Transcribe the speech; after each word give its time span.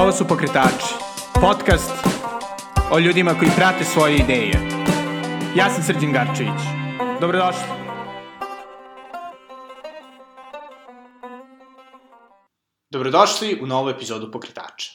Ovo 0.00 0.12
su 0.12 0.28
Pokretači, 0.28 0.94
podcast 1.40 1.90
o 2.92 2.98
ljudima 2.98 3.34
koji 3.38 3.50
prate 3.56 3.84
svoje 3.84 4.16
ideje. 4.16 4.52
Ja 5.56 5.70
sam 5.70 5.82
Srđan 5.82 6.12
Garčević. 6.12 6.60
Dobrodošli. 7.20 7.62
Dobrodošli 12.90 13.58
u 13.62 13.66
novu 13.66 13.88
epizodu 13.88 14.30
Pokretača. 14.30 14.92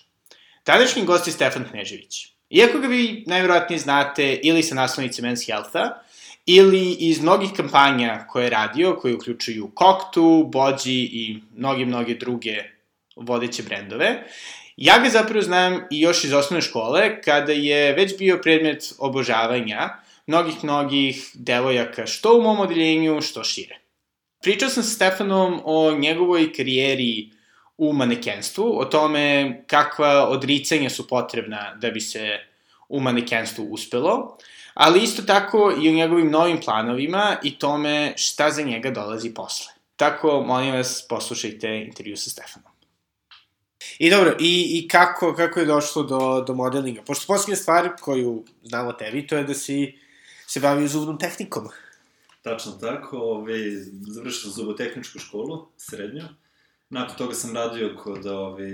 Današnji 0.65 1.05
gost 1.05 1.27
je 1.27 1.33
Stefan 1.33 1.65
Knežević. 1.71 2.27
Iako 2.49 2.79
ga 2.79 2.87
vi 2.87 3.23
najvjerojatnije 3.27 3.79
znate 3.79 4.39
ili 4.43 4.63
sa 4.63 4.75
naslovnice 4.75 5.21
Men's 5.21 5.45
Healtha, 5.45 6.01
ili 6.45 6.91
iz 6.99 7.21
mnogih 7.21 7.49
kampanja 7.57 8.25
koje 8.27 8.43
je 8.43 8.49
radio, 8.49 8.95
koje 9.01 9.15
uključuju 9.15 9.71
Koktu, 9.73 10.49
Bođi 10.51 10.99
i 11.01 11.41
mnoge, 11.55 11.85
mnoge 11.85 12.15
druge 12.15 12.63
vodeće 13.15 13.63
brendove, 13.63 14.24
ja 14.78 15.00
ga 15.00 15.10
zapravo 15.10 15.42
znam 15.42 15.88
i 15.92 16.00
još 16.02 16.24
iz 16.24 16.34
osnovne 16.34 16.61
škole, 16.61 17.21
kada 17.21 17.52
je 17.52 17.93
već 17.93 18.18
bio 18.18 18.39
predmet 18.43 18.93
obožavanja 18.97 19.89
mnogih, 20.28 20.64
mnogih 20.64 21.32
devojaka, 21.33 22.06
što 22.06 22.38
u 22.38 22.42
mom 22.42 22.60
odeljenju, 22.60 23.21
što 23.21 23.43
šire. 23.43 23.80
Pričao 24.42 24.69
sam 24.69 24.83
sa 24.83 24.89
Stefanom 24.89 25.61
o 25.64 25.92
njegovoj 25.92 26.54
karijeri 26.54 27.30
u 27.78 27.93
manekenstvu, 27.93 28.80
o 28.80 28.86
tome 28.86 29.64
kakva 29.68 30.28
odricanja 30.30 30.89
su 30.89 31.07
potrebna 31.07 31.75
da 31.75 31.89
bi 31.89 32.02
se 32.02 32.39
u 32.89 33.00
manekenstvu 33.00 33.64
uspelo, 33.64 34.38
ali 34.73 35.03
isto 35.03 35.22
tako 35.22 35.73
i 35.81 35.89
o 35.89 35.94
njegovim 35.94 36.31
novim 36.31 36.59
planovima 36.61 37.38
i 37.44 37.59
tome 37.59 38.14
šta 38.17 38.52
za 38.52 38.61
njega 38.61 38.92
dolazi 38.92 39.33
posle. 39.33 39.73
Tako, 39.95 40.42
molim 40.42 40.73
vas, 40.73 41.05
poslušajte 41.09 41.83
intervju 41.88 42.17
sa 42.17 42.30
Stefanom. 42.30 42.75
I 44.00 44.09
dobro, 44.09 44.36
i, 44.39 44.80
i 44.80 44.88
kako, 44.88 45.34
kako 45.36 45.59
je 45.59 45.66
došlo 45.66 46.03
do, 46.03 46.44
do 46.47 46.53
modelinga? 46.53 47.02
Pošto 47.02 47.33
posljednja 47.33 47.55
stvar 47.55 47.89
koju 48.02 48.44
znamo 48.64 48.94
tebi, 48.94 49.27
to 49.27 49.38
je 49.38 49.44
da 49.44 49.53
si 49.53 50.00
se 50.47 50.59
bavio 50.59 50.88
zubnom 50.88 51.19
tehnikom. 51.19 51.67
Tačno 52.42 52.72
tako, 52.72 53.17
ove, 53.17 53.58
završio 54.08 54.42
sam 54.42 54.52
zubotehničku 54.52 55.19
školu, 55.19 55.67
srednju. 55.77 56.23
Nakon 56.89 57.17
toga 57.17 57.33
sam 57.33 57.55
radio 57.55 57.95
kod 58.03 58.25
ove, 58.25 58.69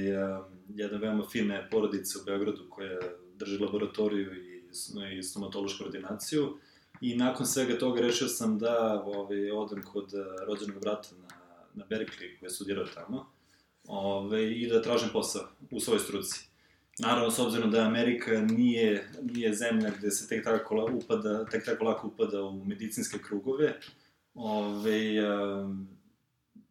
jedne 0.68 0.98
veoma 0.98 1.24
fine 1.32 1.68
porodice 1.72 2.20
u 2.20 2.26
Beogradu 2.26 2.70
koja 2.70 3.00
drži 3.36 3.58
laboratoriju 3.58 4.34
i, 4.36 4.64
i 5.18 5.24
stomatološku 5.24 5.84
ordinaciju. 5.84 6.58
I 7.02 7.16
nakon 7.16 7.46
svega 7.46 7.78
toga 7.78 8.02
rešio 8.02 8.28
sam 8.28 8.60
da 8.60 9.04
ove, 9.06 9.54
odem 9.54 9.84
kod 9.84 10.12
rođenog 10.48 10.82
brata 10.82 11.10
na, 11.22 11.36
na 11.74 11.86
Berkeley 11.90 12.40
koji 12.40 12.48
je 12.48 12.50
studirao 12.50 12.86
tamo 12.86 13.32
ove, 13.88 14.52
i 14.52 14.68
da 14.68 14.82
tražim 14.82 15.10
posao 15.14 15.48
u 15.72 15.80
svojoj 15.80 16.00
struci. 16.00 16.52
Naravno, 17.00 17.32
s 17.32 17.40
obzirom 17.40 17.72
da 17.72 17.82
Amerika 17.82 18.42
nije, 18.42 19.10
nije 19.22 19.54
zemlja 19.54 19.92
gde 19.98 20.12
se 20.12 20.28
tek 20.28 20.44
tako, 20.44 20.90
upada, 20.94 21.46
tek 21.46 21.66
tako 21.66 21.84
lako 21.84 22.08
upada 22.08 22.44
u 22.44 22.66
medicinske 22.66 23.18
krugove, 23.20 23.80
ove, 24.36 25.34
um, 25.36 25.88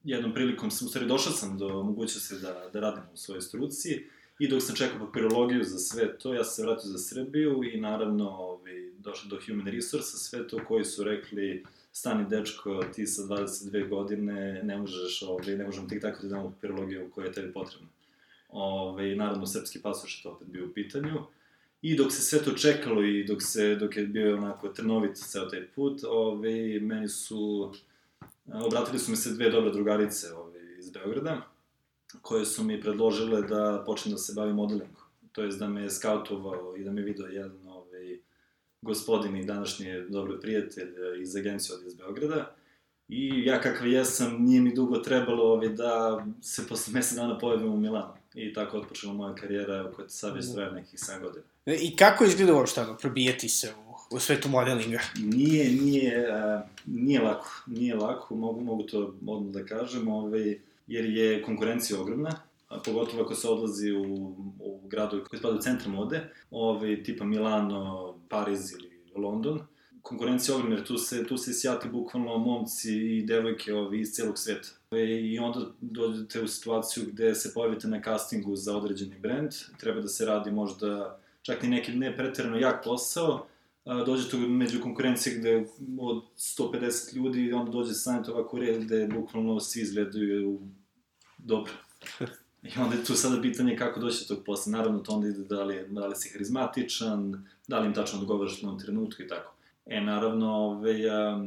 jednom 0.04 0.34
prilikom, 0.34 0.70
sam, 0.70 0.86
u 0.86 0.88
stvari 0.88 1.08
došao 1.08 1.32
sam 1.32 1.58
do 1.58 1.82
mogućnosti 1.82 2.34
da, 2.42 2.70
da 2.72 2.80
radim 2.80 3.02
u 3.14 3.16
svojoj 3.16 3.40
struci 3.40 4.04
i 4.38 4.48
dok 4.48 4.62
sam 4.62 4.76
čekao 4.76 5.06
papirologiju 5.06 5.64
za 5.64 5.78
sve 5.78 6.18
to, 6.18 6.34
ja 6.34 6.44
sam 6.44 6.54
se 6.54 6.62
vratio 6.62 6.90
za 6.90 6.98
Srbiju 6.98 7.60
i 7.72 7.80
naravno 7.80 8.30
ove, 8.30 8.90
došao 8.98 9.28
do 9.28 9.38
Human 9.46 9.66
Resource, 9.66 10.16
sve 10.16 10.48
to 10.48 10.64
koji 10.68 10.84
su 10.84 11.04
rekli 11.04 11.64
stani 11.92 12.26
dečko, 12.28 12.84
ti 12.94 13.06
sa 13.06 13.22
22 13.22 13.88
godine 13.88 14.62
ne 14.62 14.76
možeš, 14.76 15.22
ovaj, 15.22 15.56
ne 15.56 15.64
možemo 15.64 15.88
tek 15.88 16.02
tako 16.02 16.22
da 16.22 16.28
damo 16.28 16.50
papirologiju 16.50 17.10
koja 17.14 17.26
je 17.26 17.32
tebi 17.32 17.52
potrebna. 17.52 17.88
Ove, 18.48 19.16
naravno, 19.16 19.46
srpski 19.46 19.82
pasoš 19.82 20.24
je 20.24 20.30
opet 20.30 20.48
bio 20.48 20.66
u 20.66 20.72
pitanju. 20.72 21.18
I 21.82 21.96
dok 21.96 22.12
se 22.12 22.22
sve 22.22 22.42
to 22.44 22.52
čekalo 22.52 23.02
i 23.02 23.24
dok, 23.24 23.42
se, 23.42 23.74
dok 23.74 23.96
je 23.96 24.06
bio 24.06 24.36
onako 24.36 24.68
trnovit 24.68 25.16
ceo 25.16 25.46
taj 25.46 25.66
put, 25.66 26.04
ove, 26.04 26.80
meni 26.80 27.08
su, 27.08 27.72
obratili 28.52 28.98
su 28.98 29.10
mi 29.10 29.16
se 29.16 29.34
dve 29.34 29.50
dobre 29.50 29.70
drugarice 29.70 30.32
ove, 30.32 30.78
iz 30.78 30.90
Beograda, 30.90 31.46
koje 32.22 32.46
su 32.46 32.64
mi 32.64 32.80
predložile 32.80 33.42
da 33.42 33.82
počnem 33.86 34.12
da 34.12 34.18
se 34.18 34.32
bavim 34.36 34.54
modelingom. 34.54 35.02
To 35.32 35.42
jest 35.42 35.58
da 35.58 35.68
me 35.68 35.82
je 35.82 35.90
skautovao 35.90 36.76
i 36.76 36.84
da 36.84 36.90
me 36.90 37.02
video 37.02 37.26
jedan 37.26 37.68
ovaj, 37.68 37.69
gospodin 38.82 39.36
i 39.36 39.44
današnji 39.44 39.86
dobri 40.08 40.40
prijatelj 40.40 40.88
iz 41.22 41.36
agencije 41.36 41.76
od 41.76 41.86
iz 41.86 41.94
Beograda. 41.94 42.54
I 43.08 43.42
ja 43.44 43.60
kakav 43.60 43.86
jesam, 43.86 44.36
nije 44.42 44.60
mi 44.60 44.74
dugo 44.74 44.98
trebalo 44.98 45.52
ovaj, 45.52 45.68
da 45.68 46.24
se 46.42 46.68
posle 46.68 46.92
mesec 46.92 47.16
dana 47.16 47.38
pojavim 47.38 47.72
u 47.72 47.76
Milanu. 47.76 48.12
I 48.34 48.52
tako 48.52 48.78
otpočela 48.78 49.12
moja 49.12 49.34
karijera 49.34 49.92
koja 49.92 50.08
sad 50.08 50.36
već 50.36 50.52
traje 50.52 50.72
nekih 50.72 50.98
7 50.98 51.22
godina. 51.22 51.44
I 51.66 51.96
kako 51.96 52.24
izgleda 52.24 52.54
uopšte 52.54 52.80
ono, 52.80 52.96
probijeti 52.96 53.48
se 53.48 53.72
u, 54.10 54.16
u 54.16 54.20
svetu 54.20 54.48
modelinga? 54.48 55.00
Nije, 55.18 55.70
nije, 55.70 56.28
uh, 56.28 56.60
nije 56.86 57.20
lako, 57.20 57.62
nije 57.66 57.94
lako, 57.94 58.34
mogu, 58.34 58.60
mogu 58.60 58.82
to 58.82 59.14
odmah 59.26 59.52
da 59.52 59.64
kažem, 59.64 60.08
ovaj, 60.08 60.58
jer 60.86 61.04
je 61.04 61.42
konkurencija 61.42 62.00
ogromna, 62.00 62.30
a 62.68 62.78
pogotovo 62.84 63.22
ako 63.22 63.34
se 63.34 63.48
odlazi 63.48 63.92
u, 63.92 64.04
u 64.60 64.80
gradu 64.88 65.24
koji 65.30 65.38
spada 65.38 65.54
u 65.54 65.60
centra 65.60 65.90
mode, 65.90 66.20
ovaj, 66.50 67.02
tipa 67.02 67.24
Milano, 67.24 68.09
Pariz 68.30 68.72
ili 68.72 68.90
London, 69.16 69.60
konkurencija 70.02 70.56
ogromna, 70.56 70.84
tu 70.84 70.98
se, 70.98 71.26
tu 71.26 71.36
se 71.36 71.52
sjati 71.52 71.88
bukvalno 71.88 72.38
momci 72.38 72.92
i 72.92 73.22
devojke 73.22 73.74
ovi, 73.74 74.00
iz 74.00 74.12
celog 74.12 74.38
sveta. 74.38 74.68
I 75.22 75.38
onda 75.38 75.60
dođete 75.80 76.42
u 76.42 76.48
situaciju 76.48 77.04
gde 77.06 77.34
se 77.34 77.54
pojavite 77.54 77.88
na 77.88 78.02
castingu 78.02 78.56
za 78.56 78.76
određeni 78.76 79.18
brend, 79.18 79.50
treba 79.80 80.00
da 80.00 80.08
se 80.08 80.26
radi 80.26 80.50
možda 80.50 81.20
čak 81.42 81.64
i 81.64 81.68
neki 81.68 81.92
ne 81.92 82.16
preterano 82.16 82.58
jak 82.58 82.84
posao, 82.84 83.46
dođete 83.84 84.36
među 84.36 84.80
konkurencije 84.82 85.38
gde 85.38 85.66
od 85.98 86.22
150 86.36 87.16
ljudi 87.16 87.52
onda 87.52 87.70
dođe 87.70 87.92
stanete 87.92 88.30
ovako 88.30 88.58
red 88.58 88.84
gde 88.84 89.08
bukvalno 89.14 89.60
svi 89.60 89.80
izgledaju 89.80 90.60
dobro. 91.38 91.72
I 92.62 92.68
onda 92.78 92.96
je 92.96 93.04
tu 93.04 93.14
sada 93.14 93.42
pitanje 93.42 93.76
kako 93.76 94.00
doći 94.00 94.24
do 94.28 94.34
tog 94.34 94.44
posla. 94.44 94.72
Naravno, 94.72 94.98
to 94.98 95.12
onda 95.12 95.28
ide 95.28 95.44
da 95.44 95.64
li, 95.64 95.86
da 95.88 96.06
li 96.06 96.16
si 96.16 96.28
harizmatičan, 96.32 97.46
da 97.68 97.78
li 97.78 97.86
im 97.86 97.94
tačno 97.94 98.20
odgovaraš 98.20 98.62
na 98.62 98.78
trenutku 98.78 99.22
i 99.22 99.28
tako. 99.28 99.54
E, 99.86 100.00
naravno, 100.00 100.52
ove, 100.52 101.10
a, 101.10 101.44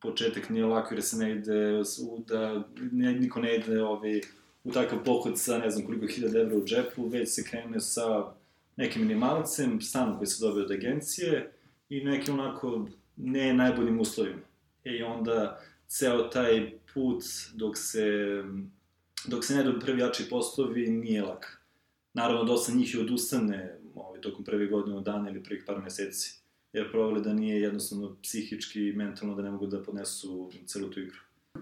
početak 0.00 0.48
nije 0.48 0.64
lako 0.64 0.94
jer 0.94 1.02
se 1.02 1.16
ne 1.16 1.32
ide, 1.32 1.82
da 2.26 2.62
ne, 2.92 3.12
niko 3.12 3.40
ne 3.40 3.56
ide 3.56 3.82
ove, 3.82 4.20
u 4.64 4.72
takav 4.72 5.04
pohod 5.04 5.38
sa 5.38 5.58
ne 5.58 5.70
znam 5.70 5.86
koliko 5.86 6.06
hiljada 6.06 6.40
evra 6.40 6.56
u 6.56 6.64
džepu, 6.64 7.08
već 7.08 7.28
se 7.28 7.44
krene 7.44 7.80
sa 7.80 8.32
nekim 8.76 9.02
minimalcem, 9.02 9.80
stanom 9.80 10.16
koji 10.16 10.26
se 10.26 10.46
dobio 10.46 10.64
od 10.64 10.70
agencije 10.70 11.52
i 11.88 12.04
nekim 12.04 12.34
onako 12.34 12.86
ne 13.16 13.54
najboljim 13.54 14.00
uslovima. 14.00 14.42
E, 14.84 14.90
i 14.90 15.02
onda 15.02 15.60
ceo 15.86 16.22
taj 16.22 16.72
put 16.94 17.24
dok 17.54 17.78
se, 17.78 18.04
dok 19.26 19.44
se 19.44 19.54
ne 19.54 19.62
dobi 19.62 19.80
prvi 19.80 20.00
jači 20.00 20.28
poslovi 20.30 20.86
nije 20.90 21.22
lak. 21.22 21.62
Naravno, 22.14 22.44
dosta 22.44 22.72
njih 22.72 22.94
je 22.94 23.00
odustane 23.00 23.78
ovaj, 23.94 24.20
tokom 24.20 24.44
prvih 24.44 24.70
godina 24.70 25.00
dana 25.00 25.30
ili 25.30 25.42
prvih 25.42 25.62
par 25.66 25.82
meseci 25.82 26.40
jer 26.72 26.90
provali 26.90 27.22
da 27.22 27.32
nije 27.32 27.60
jednostavno 27.60 28.16
psihički 28.22 28.88
i 28.88 28.92
mentalno 28.92 29.34
da 29.34 29.42
ne 29.42 29.50
mogu 29.50 29.66
da 29.66 29.82
podnesu 29.82 30.52
celu 30.66 30.90
tu 30.90 31.00
igru. 31.00 31.18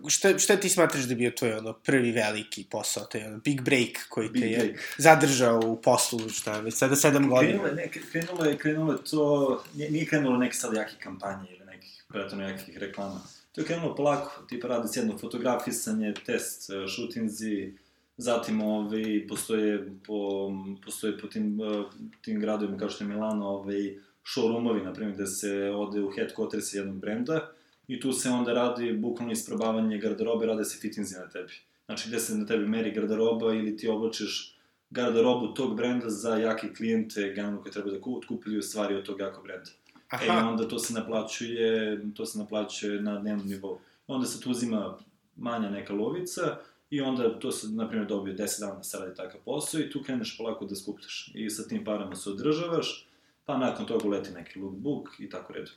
Šta, 0.08 0.38
šta 0.38 0.56
ti 0.56 0.68
smatraš 0.68 1.04
da 1.04 1.12
je 1.12 1.16
bio 1.16 1.30
tvoj 1.30 1.52
ono 1.52 1.72
prvi 1.72 2.12
veliki 2.12 2.64
posao, 2.70 3.04
taj 3.04 3.26
ono 3.26 3.38
big 3.38 3.62
break 3.62 4.08
koji 4.08 4.28
Big 4.30 4.42
te 4.42 4.48
je 4.48 4.58
break. 4.58 4.94
zadržao 4.98 5.60
u 5.64 5.80
poslu, 5.82 6.28
šta, 6.28 6.60
već 6.60 6.74
sada 6.74 6.96
sedam 6.96 7.28
godina? 7.28 7.52
Krenulo 7.52 7.68
je, 7.68 7.74
ne, 7.74 7.90
krenulo 8.10 8.44
je, 8.44 8.58
krenulo 8.58 8.92
je 8.92 8.98
to, 9.10 9.64
nije, 9.74 10.06
krenulo 10.06 10.36
neke 10.36 10.54
sad 10.54 10.74
jake 10.74 10.94
kampanje 11.02 11.50
ili 11.50 11.66
nekih 11.66 12.04
pretredno 12.08 12.48
jakih 12.48 12.78
reklama. 12.78 13.20
To 13.58 13.62
je 13.62 13.66
krenulo 13.66 13.94
polako, 13.94 14.42
tipa 14.48 14.68
radi 14.68 14.88
se 14.88 15.00
jedno 15.00 15.18
fotografisanje, 15.18 16.14
test, 16.26 16.70
e, 16.70 16.88
šutinzi, 16.88 17.72
zatim 18.16 18.60
ovi, 18.62 19.26
postoje 19.28 19.88
po, 20.06 20.50
postoje 20.84 21.18
po 21.18 21.26
tim, 21.26 21.60
e, 21.60 21.84
tim 22.22 22.40
gradovima 22.40 22.78
kao 22.78 22.88
što 22.88 23.04
je 23.04 23.08
Milano, 23.08 23.48
ovaj, 23.48 23.98
showroomovi, 24.24 24.84
na 24.84 24.92
primjer, 24.92 25.14
gde 25.14 25.26
se 25.26 25.70
ode 25.74 26.00
u 26.00 26.10
headquarters 26.10 26.76
jednog 26.76 26.96
brenda 26.96 27.50
i 27.88 28.00
tu 28.00 28.12
se 28.12 28.30
onda 28.30 28.52
radi 28.52 28.92
bukvalno 28.92 29.32
isprobavanje 29.32 29.98
garderobe, 29.98 30.46
rade 30.46 30.64
se 30.64 30.78
fitinzi 30.80 31.14
na 31.14 31.28
tebi. 31.28 31.52
Znači, 31.86 32.08
gde 32.08 32.18
se 32.18 32.34
na 32.34 32.46
tebi 32.46 32.66
meri 32.66 32.90
garderoba 32.90 33.54
ili 33.54 33.76
ti 33.76 33.88
oblačiš 33.88 34.58
garderobu 34.90 35.54
tog 35.54 35.76
brenda 35.76 36.10
za 36.10 36.36
jake 36.36 36.74
klijente, 36.76 37.20
generalno 37.20 37.62
koji 37.62 37.72
treba 37.72 37.90
da 37.90 37.98
otkupljuju 38.16 38.62
stvari 38.62 38.94
od 38.94 39.06
tog 39.06 39.20
jakog 39.20 39.44
brenda. 39.44 39.70
Aha. 40.08 40.24
E, 40.24 40.30
onda 40.30 40.68
to 40.68 40.78
se 40.78 40.94
naplaćuje, 40.94 42.00
to 42.16 42.26
se 42.26 42.38
naplaćuje 42.38 43.02
na 43.02 43.18
dnevnom 43.18 43.46
nivou. 43.46 43.78
Onda 44.06 44.26
se 44.26 44.40
tu 44.40 44.50
uzima 44.50 44.98
manja 45.36 45.70
neka 45.70 45.92
lovica 45.92 46.56
i 46.90 47.00
onda 47.00 47.38
to 47.38 47.52
se, 47.52 47.68
na 47.68 47.88
primjer, 47.88 48.08
dobije 48.08 48.36
10 48.36 48.60
dana 48.60 48.74
da 48.74 48.82
se 48.82 48.98
radi 48.98 49.14
takav 49.14 49.40
posao 49.44 49.80
i 49.80 49.90
tu 49.90 50.02
kreneš 50.02 50.38
polako 50.38 50.64
da 50.64 50.76
skupljaš. 50.76 51.30
I 51.34 51.50
sa 51.50 51.68
tim 51.68 51.84
parama 51.84 52.14
se 52.14 52.30
održavaš, 52.30 53.06
pa 53.44 53.58
nakon 53.58 53.86
toga 53.86 54.08
uleti 54.08 54.30
neki 54.30 54.58
lookbook 54.58 55.08
i 55.18 55.30
tako 55.30 55.52
redu. 55.52 55.70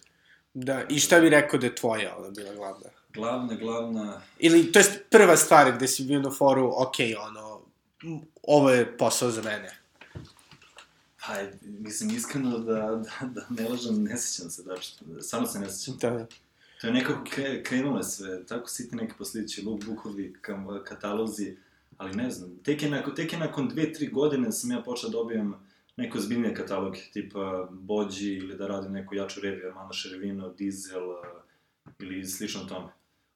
Da, 0.53 0.83
i 0.89 0.99
šta 0.99 1.19
bi 1.19 1.29
rekao 1.29 1.59
da 1.59 1.65
je 1.65 1.75
tvoja 1.75 2.17
ona 2.17 2.29
bila 2.29 2.53
glavna? 2.53 2.89
Glavna, 3.13 3.55
glavna... 3.55 4.21
Ili, 4.39 4.71
to 4.71 4.79
jest 4.79 4.99
prva 5.09 5.37
stvar 5.37 5.71
gde 5.75 5.87
si 5.87 6.03
bio 6.03 6.19
na 6.19 6.29
foru, 6.29 6.71
ok, 6.75 6.95
ono, 7.29 7.61
ovo 8.43 8.69
je 8.69 8.97
posao 8.97 9.31
za 9.31 9.41
mene. 9.41 9.80
Pa, 11.25 11.33
mislim, 11.63 12.09
iskreno 12.09 12.59
da, 12.59 12.73
da, 12.73 13.27
da 13.27 13.45
ne 13.49 13.69
lažem, 13.69 14.03
ne 14.03 14.17
sećam 14.17 14.49
se, 14.49 14.63
da, 14.63 14.75
samo 15.21 15.47
se 15.47 15.59
ne 15.59 15.69
sećam. 15.69 15.97
Da. 16.01 16.27
To 16.81 16.87
je 16.87 16.93
nekako 16.93 17.23
kre, 17.31 17.63
krenulo 17.63 18.03
sve, 18.03 18.45
tako 18.45 18.67
sitni 18.67 18.97
neki 18.97 19.13
poslići, 19.17 19.65
lookbookovi, 19.65 20.33
kam, 20.41 20.67
katalozi, 20.85 21.57
ali 21.97 22.15
ne 22.15 22.29
znam, 22.29 22.57
tek 22.63 22.83
je, 22.83 22.89
nakon, 22.89 23.15
tek 23.15 23.33
je 23.33 23.39
nakon 23.39 23.67
dve, 23.67 23.93
tri 23.93 24.07
godine 24.07 24.51
sam 24.51 24.71
ja 24.71 24.81
počeo 24.81 25.09
da 25.09 25.17
dobijam 25.17 25.67
neko 25.97 26.19
zbiljnije 26.19 26.55
kataloge, 26.55 26.99
tipa 27.13 27.67
Bođi 27.71 28.33
ili 28.33 28.57
da 28.57 28.67
radim 28.67 28.91
neku 28.91 29.15
jaču 29.15 29.41
reviju, 29.41 29.67
Armando 29.67 29.93
Šerevino, 29.93 30.49
Diesel 30.49 31.01
ili 31.99 32.25
slično 32.25 32.61
tome. 32.63 32.87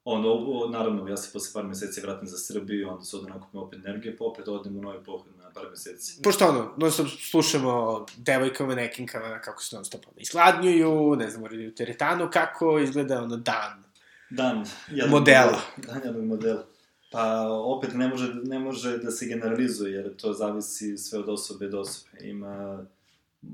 Onda, 0.04 0.28
ovo, 0.28 0.68
naravno, 0.68 1.08
ja 1.08 1.16
se 1.16 1.32
posle 1.32 1.52
par 1.52 1.68
meseci 1.68 2.00
vratim 2.00 2.28
za 2.28 2.38
Srbiju, 2.38 2.88
onda 2.88 3.04
se 3.04 3.16
ovde 3.16 3.30
nakupim 3.30 3.60
opet 3.60 3.78
energije, 3.84 4.16
pa 4.16 4.24
opet 4.24 4.48
odem 4.48 4.76
u 4.76 4.82
novi 4.82 5.04
pohod 5.04 5.26
na 5.35 5.35
par 5.56 5.70
meseci. 5.70 6.22
Pošto 6.22 6.48
ono, 6.48 6.74
non 6.76 6.90
stop 6.90 7.08
slušamo 7.08 7.70
o 7.70 8.06
devojkama, 8.16 8.74
nekinkama, 8.74 9.40
kako 9.40 9.62
se 9.62 9.76
non 9.76 9.84
stop 9.84 10.06
ono 10.06 10.16
izgladnjuju, 10.18 11.16
ne 11.16 11.30
znam, 11.30 11.42
uredi 11.42 11.68
u 11.68 11.74
teretanu, 11.74 12.28
kako 12.32 12.78
izgleda 12.78 13.22
ono 13.22 13.36
dan. 13.36 13.84
Dan. 14.30 14.64
Jednog 14.88 15.10
Modela. 15.10 15.60
Dan 15.76 16.00
jednog 16.04 16.24
modela. 16.24 16.66
Pa, 17.10 17.48
opet 17.48 17.94
ne 17.94 18.08
može, 18.08 18.34
ne 18.34 18.58
može 18.58 18.98
da 18.98 19.10
se 19.10 19.26
generalizuje, 19.26 19.92
jer 19.92 20.16
to 20.16 20.32
zavisi 20.32 20.98
sve 20.98 21.18
od 21.18 21.28
osobe 21.28 21.68
do 21.68 21.80
osobe. 21.80 22.18
Ima 22.20 22.84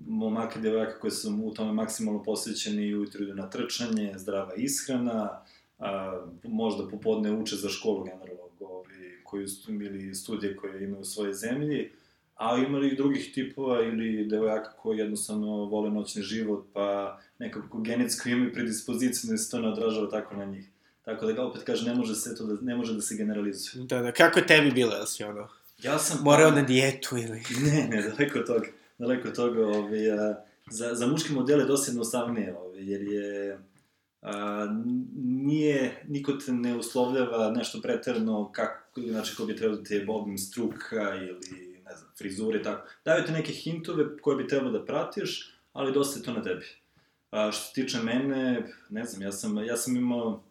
momaka 0.07 0.59
i 0.59 0.63
devojaka 0.63 1.01
koji 1.01 1.11
su 1.11 1.41
u 1.45 1.55
tome 1.55 1.73
maksimalno 1.73 2.23
posvećeni 2.23 2.95
ujutru 2.95 3.23
idu 3.23 3.35
na 3.35 3.51
trčanje, 3.51 4.15
zdrava 4.17 4.55
ishrana, 4.55 5.43
a, 5.79 6.21
možda 6.45 6.89
popodne 6.89 7.33
uče 7.33 7.57
za 7.57 7.69
školu 7.69 8.05
generalno, 8.05 8.43
koji 9.32 9.49
su, 9.49 9.73
ili 9.73 10.14
studije 10.14 10.56
koje 10.56 10.84
imaju 10.84 11.00
u 11.00 11.05
svojoj 11.05 11.34
zemlji, 11.34 11.90
a 12.37 12.56
ima 12.67 12.79
li 12.79 12.88
i 12.88 12.96
drugih 12.96 13.31
tipova 13.34 13.82
ili 13.82 14.26
devojaka 14.29 14.73
koji 14.73 14.99
jednostavno 14.99 15.64
vole 15.64 15.90
noćni 15.90 16.23
život, 16.23 16.67
pa 16.73 17.19
nekako 17.38 17.81
genetsko 17.81 18.29
imaju 18.29 18.52
predispoziciju 18.52 19.31
da 19.31 19.37
se 19.37 19.50
to 19.50 19.58
ne 19.58 19.69
odražava 19.69 20.11
tako 20.11 20.37
na 20.37 20.44
njih. 20.44 20.69
Tako 21.05 21.26
da 21.26 21.32
ga 21.32 21.43
opet 21.43 21.62
kaže, 21.62 21.88
ne 21.88 21.94
može 21.94 22.14
se 22.14 22.37
to 22.37 22.46
da, 22.46 22.56
ne 22.61 22.76
može 22.76 22.94
da 22.94 23.00
se 23.00 23.17
generalizuje. 23.17 23.84
Da, 23.84 24.02
da, 24.02 24.12
kako 24.12 24.38
je 24.38 24.46
tebi 24.46 24.70
bilo, 24.70 24.93
jel 24.93 25.06
si 25.06 25.25
ono, 25.25 25.49
Ja 25.82 25.99
sam... 25.99 26.25
morao 26.25 26.50
na 26.50 26.62
dijetu 26.62 27.17
ili... 27.17 27.43
Ne, 27.67 27.88
ne, 27.90 28.02
daleko 28.02 28.38
od 28.38 28.46
toga. 28.46 28.67
Daleko 28.99 29.29
od 29.29 29.37
toga, 29.37 29.67
ovaj, 29.67 30.11
a, 30.11 30.44
za, 30.70 30.94
za 30.94 31.06
muški 31.06 31.32
model 31.32 31.61
je 31.61 31.67
dosta 31.67 31.90
jednostavnije, 31.90 32.56
ovaj, 32.56 32.90
jer 32.90 33.02
je... 33.02 33.58
A, 34.23 34.67
nije, 35.25 36.05
niko 36.09 36.33
te 36.33 36.53
ne 36.53 36.77
uslovljava 36.77 37.51
nešto 37.51 37.81
preterano 37.83 38.53
kako, 38.53 39.01
znači 39.01 39.37
ko 39.37 39.45
bi 39.45 39.57
trebalo 39.57 39.79
da 39.79 39.85
ti 39.85 39.95
je 39.95 40.07
obim 40.09 40.39
struka 40.39 41.15
ili, 41.15 41.81
ne 41.85 41.97
znam, 41.97 42.11
frizure 42.19 42.61
i 42.61 42.63
tako. 42.63 42.89
Daju 43.05 43.25
ti 43.25 43.33
neke 43.33 43.53
hintove 43.53 44.17
koje 44.17 44.37
bi 44.37 44.49
trebalo 44.49 44.79
da 44.79 44.85
pratiš, 44.85 45.55
ali 45.73 45.93
dosta 45.93 46.19
je 46.19 46.25
to 46.25 46.33
na 46.33 46.43
tebi. 46.43 46.67
A, 47.31 47.53
što 47.53 47.63
se 47.63 47.73
tiče 47.75 47.99
mene, 47.99 48.73
ne 48.91 49.05
znam, 49.05 49.23
ja 49.23 49.33
sam, 49.33 49.65
ja 49.65 49.77
sam 49.77 49.97
imao 49.97 50.43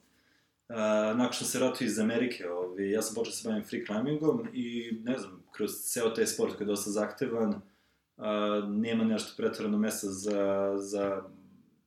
Uh, 0.71 0.77
nakon 1.17 1.33
što 1.33 1.45
se 1.45 1.59
vratio 1.59 1.85
iz 1.85 1.99
Amerike, 1.99 2.49
ovi, 2.49 2.91
ja 2.91 3.01
sam 3.01 3.15
počeo 3.15 3.31
da 3.31 3.35
se 3.35 3.49
bavim 3.49 3.63
free 3.63 3.85
climbingom 3.85 4.47
i, 4.53 4.97
ne 5.03 5.17
znam, 5.17 5.43
kroz 5.51 5.71
ceo 5.71 6.09
taj 6.09 6.25
sport 6.27 6.55
koji 6.55 6.65
je 6.65 6.69
dosta 6.69 6.91
zahtevan, 6.91 7.49
uh, 7.49 8.69
nema 8.69 9.03
nešto 9.03 9.33
pretvoreno 9.37 9.77
mesta 9.77 10.07
za, 10.07 10.73
za, 10.77 11.23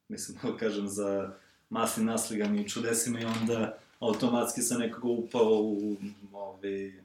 mislim, 0.09 0.39
da 0.53 0.57
kažem, 0.57 0.89
za 0.89 1.35
masni 1.75 2.05
nasligani 2.05 2.69
čudesima 2.69 3.21
i 3.21 3.25
onda 3.25 3.79
automatski 4.00 4.61
sam 4.62 4.81
nekako 4.81 5.09
upao 5.09 5.53
u, 5.53 5.97
ovi, 6.32 7.03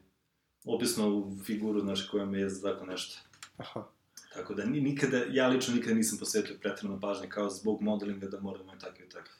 opisnu 0.65 1.07
figuru, 1.45 1.79
znaš, 1.79 2.07
koja 2.07 2.25
me 2.25 2.39
je 2.39 2.49
za 2.49 2.71
tako 2.71 2.85
nešto. 2.85 3.19
Aha. 3.57 3.83
Tako 4.33 4.53
da 4.53 4.65
ni, 4.65 4.81
nikada, 4.81 5.21
ja 5.31 5.47
lično 5.47 5.75
nikada 5.75 5.95
nisam 5.95 6.17
posvetio 6.17 6.55
pretredno 6.61 6.99
pažnje 6.99 7.29
kao 7.29 7.49
zbog 7.49 7.81
modelinga 7.81 8.27
da 8.27 8.39
mora 8.39 8.57
da 8.57 8.63
imaju 8.63 8.79
takav 8.79 9.05
i 9.05 9.09
takav. 9.09 9.33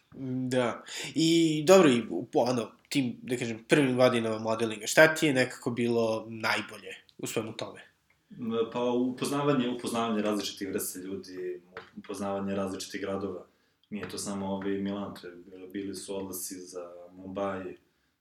Da. 0.50 0.84
I 1.16 1.30
dobro, 1.68 1.90
i 1.90 2.04
u- 2.10 2.28
ono, 2.34 2.72
tim, 2.90 3.18
da 3.22 3.38
kažem, 3.38 3.64
prvim 3.68 3.98
godinama 3.98 4.40
modelinga, 4.40 4.88
šta 4.88 5.16
ti 5.16 5.26
je 5.26 5.34
nekako 5.34 5.72
bilo 5.72 6.26
najbolje 6.30 6.96
u 7.18 7.28
svemu 7.28 7.54
tome? 7.54 7.82
Pa 8.74 8.82
upoznavanje, 8.82 9.70
upoznavanje 9.70 10.22
različitih 10.22 10.70
vrsta 10.70 11.00
ljudi, 11.00 11.62
upoznavanje 11.98 12.56
različitih 12.56 13.02
gradova. 13.02 13.46
Nije 13.90 14.10
to 14.10 14.18
samo 14.18 14.46
ovi 14.46 14.82
Milan, 14.82 15.16
to 15.22 15.28
bili 15.74 15.96
su 15.96 16.16
odlasi 16.16 16.56
za 16.56 16.92
Mumbai, 17.12 17.78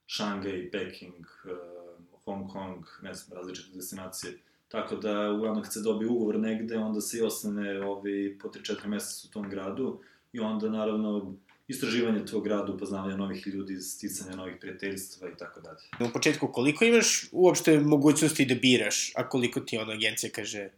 Šangaj, 0.07 0.71
Peking, 0.71 1.27
uh, 1.45 2.05
Hong 2.25 2.51
Kong, 2.51 2.85
ne 3.03 3.15
znam, 3.15 3.39
različite 3.39 3.77
destinacije. 3.77 4.39
Tako 4.69 4.97
da, 4.97 5.33
uglavnom 5.33 5.63
kad 5.63 5.73
se 5.73 5.81
dobije 5.81 6.09
ugovor 6.09 6.39
negde, 6.39 6.77
onda 6.77 7.01
se 7.01 7.19
i 7.19 7.23
ostane 7.23 7.81
ovi, 7.81 8.39
po 8.43 8.49
3-4 8.49 8.87
meseca 8.87 9.29
u 9.29 9.33
tom 9.33 9.51
gradu 9.51 10.01
i 10.33 10.41
onda, 10.41 10.69
naravno, 10.71 11.35
istraživanje 11.69 12.27
tog 12.27 12.45
grada, 12.45 12.73
upoznavanje 12.73 13.17
novih 13.17 13.47
ljudi, 13.47 13.77
sticanje 13.77 14.37
novih 14.37 14.57
prijateljstva 14.61 15.29
i 15.29 15.37
tako 15.39 15.61
dalje. 15.61 16.11
U 16.11 16.13
početku, 16.13 16.53
koliko 16.53 16.85
imaš 16.85 17.29
uopšte 17.33 17.81
mogućnosti 17.81 18.45
da 18.45 18.55
biraš, 18.55 19.13
a 19.17 19.29
koliko 19.29 19.61
ti 19.61 19.79
ono 19.79 19.93
agencija 19.93 20.31
kaže, 20.35 20.71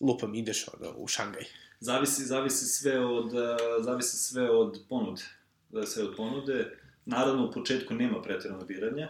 lupam, 0.00 0.34
ideš 0.34 0.66
ono, 0.68 0.94
u 0.96 1.06
Šangaj? 1.06 1.44
Zavisi, 1.80 2.24
zavisi 2.24 2.66
sve 2.66 3.06
od, 3.06 3.34
a, 3.34 3.56
zavisi 3.80 4.16
sve 4.16 4.50
od 4.50 4.80
ponude. 4.88 5.22
Zavisi 5.70 5.92
sve 5.92 6.04
od 6.04 6.16
ponude. 6.16 6.78
Naravno, 7.04 7.46
u 7.46 7.52
početku 7.52 7.94
nema 7.94 8.22
pretjerano 8.22 8.64
biranja. 8.64 9.08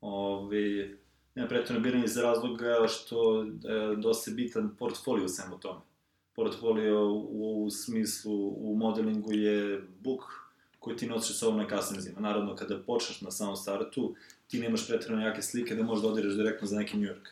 Ovi, 0.00 0.98
nema 1.34 1.48
pretjerano 1.48 1.82
biranja 1.82 2.04
iz 2.04 2.16
razloga 2.16 2.86
što 2.88 3.42
je 3.42 3.96
dosta 3.96 4.30
bitan 4.30 4.76
portfolio 4.78 5.28
svemu 5.28 5.58
tome. 5.58 5.80
Portfolio 6.34 7.12
u, 7.12 7.64
u 7.64 7.70
smislu, 7.70 8.48
u 8.48 8.76
modelingu 8.76 9.32
je 9.32 9.82
book 10.00 10.22
koji 10.78 10.96
ti 10.96 11.06
nosiš 11.06 11.38
sa 11.38 11.46
ovom 11.46 11.58
na 11.58 11.66
kasnezima. 11.66 12.20
Naravno, 12.20 12.56
kada 12.56 12.78
počneš 12.78 13.20
na 13.20 13.30
samom 13.30 13.56
startu, 13.56 14.14
ti 14.48 14.60
nemaš 14.60 14.86
pretjerano 14.88 15.26
jake 15.26 15.42
slike 15.42 15.74
da 15.74 15.82
možeš 15.82 16.02
da 16.02 16.08
odireš 16.08 16.34
direktno 16.34 16.66
za 16.68 16.78
neki 16.78 16.96
New 16.96 17.08
York. 17.08 17.28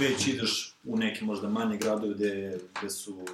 Već 0.00 0.26
ideš 0.26 0.74
u 0.84 0.96
neke 0.96 1.24
možda 1.24 1.48
manje 1.48 1.78
gradove 1.78 2.14
gde, 2.14 2.58
gde 2.78 2.90
su 2.90 3.24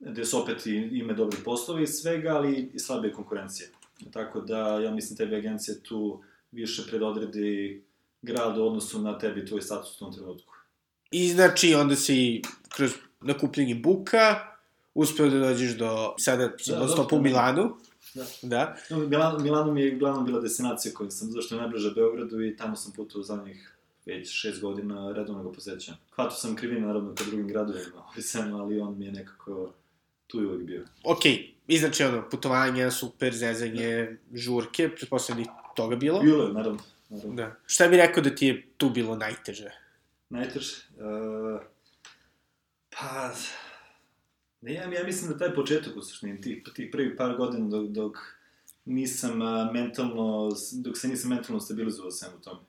gde 0.00 0.24
su 0.24 0.42
opet 0.42 0.66
i, 0.66 0.76
ime 0.92 1.14
dobri 1.14 1.38
poslovi 1.44 1.82
i 1.82 1.86
svega, 1.86 2.36
ali 2.36 2.70
i 2.74 2.78
slabije 2.78 3.12
konkurencije. 3.12 3.68
Tako 4.12 4.40
da, 4.40 4.58
ja 4.58 4.90
mislim, 4.90 5.16
tebi 5.16 5.36
agencija 5.36 5.74
tu 5.82 6.22
više 6.52 6.82
predodredi 6.88 7.82
grad 8.22 8.58
u 8.58 8.66
odnosu 8.66 9.00
na 9.02 9.18
tebi 9.18 9.46
tvoj 9.46 9.62
status 9.62 9.96
u 9.96 9.98
tom 9.98 10.14
trenutku. 10.14 10.54
I 11.10 11.28
znači, 11.28 11.74
onda 11.74 11.96
si 11.96 12.42
kroz 12.68 12.90
nakupljenje 13.20 13.74
buka, 13.74 14.36
uspeo 14.94 15.28
da 15.28 15.38
dođeš 15.38 15.76
do, 15.76 16.14
sada 16.18 16.52
si 16.58 16.70
Da, 16.70 16.76
da, 16.76 16.82
došao 16.82 16.96
stopu 16.96 17.16
u 17.16 17.18
sam. 17.18 17.22
Milanu, 17.22 17.76
Da. 18.14 18.24
da, 18.42 18.76
No, 18.90 18.98
Milan, 18.98 19.42
Milano 19.42 19.72
mi 19.72 19.82
je 19.82 19.96
uglavnom 19.96 20.24
bila 20.24 20.40
destinacija 20.40 20.94
koju 20.94 21.10
sam, 21.10 21.30
zašto 21.30 21.54
je 21.54 21.60
najbliža 21.60 21.90
Beogradu 21.90 22.42
i 22.42 22.56
tamo 22.56 22.76
sam 22.76 22.92
putovao 22.92 23.22
zadnjih 23.22 23.76
već 24.06 24.30
šest 24.30 24.60
godina 24.60 25.12
redovno 25.12 25.42
ga 25.42 25.52
posećam. 25.52 25.94
Hvatao 26.14 26.36
sam 26.36 26.56
krivine, 26.56 26.86
naravno, 26.86 27.14
ka 27.14 27.24
drugim 27.24 27.48
gradovima, 27.48 27.96
ovaj 28.08 28.22
sem, 28.22 28.54
ali 28.54 28.80
on 28.80 28.98
mi 28.98 29.04
je 29.04 29.12
nekako 29.12 29.72
tu 30.28 30.42
i 30.42 30.46
uvek 30.46 30.62
bio. 30.62 30.84
okej, 31.04 31.54
i 31.68 31.78
znači 31.78 32.04
ono, 32.04 32.28
putovanja, 32.30 32.90
super, 32.90 33.34
zezanje, 33.34 34.16
žurke, 34.34 34.88
pretpostavljam 34.88 35.46
da 35.46 35.72
toga 35.76 35.96
bilo. 35.96 36.20
Bilo 36.20 36.44
je, 36.44 36.52
naravno. 36.52 36.78
naravno. 37.08 37.34
Da. 37.34 37.56
Šta 37.66 37.88
bi 37.88 37.96
rekao 37.96 38.22
da 38.22 38.34
ti 38.34 38.46
je 38.46 38.66
tu 38.76 38.90
bilo 38.90 39.16
najteže? 39.16 39.70
Najteže? 40.30 40.76
Uh, 40.96 41.60
pa... 42.90 43.34
Ne, 44.60 44.74
ja, 44.74 44.92
ja 44.92 45.04
mislim 45.04 45.32
da 45.32 45.38
taj 45.38 45.54
početak 45.54 45.96
u 45.96 46.02
suštini, 46.02 46.40
tih, 46.40 46.62
tih 46.74 46.88
prvih 46.92 47.14
par 47.18 47.36
godina 47.36 47.68
dok, 47.68 47.88
dok 47.88 48.16
nisam 48.84 49.42
a, 49.42 49.70
mentalno, 49.72 50.50
dok 50.72 50.98
se 50.98 51.08
nisam 51.08 51.30
mentalno 51.30 51.60
stabilizovao 51.60 52.10
svemu 52.10 52.40
tome. 52.40 52.60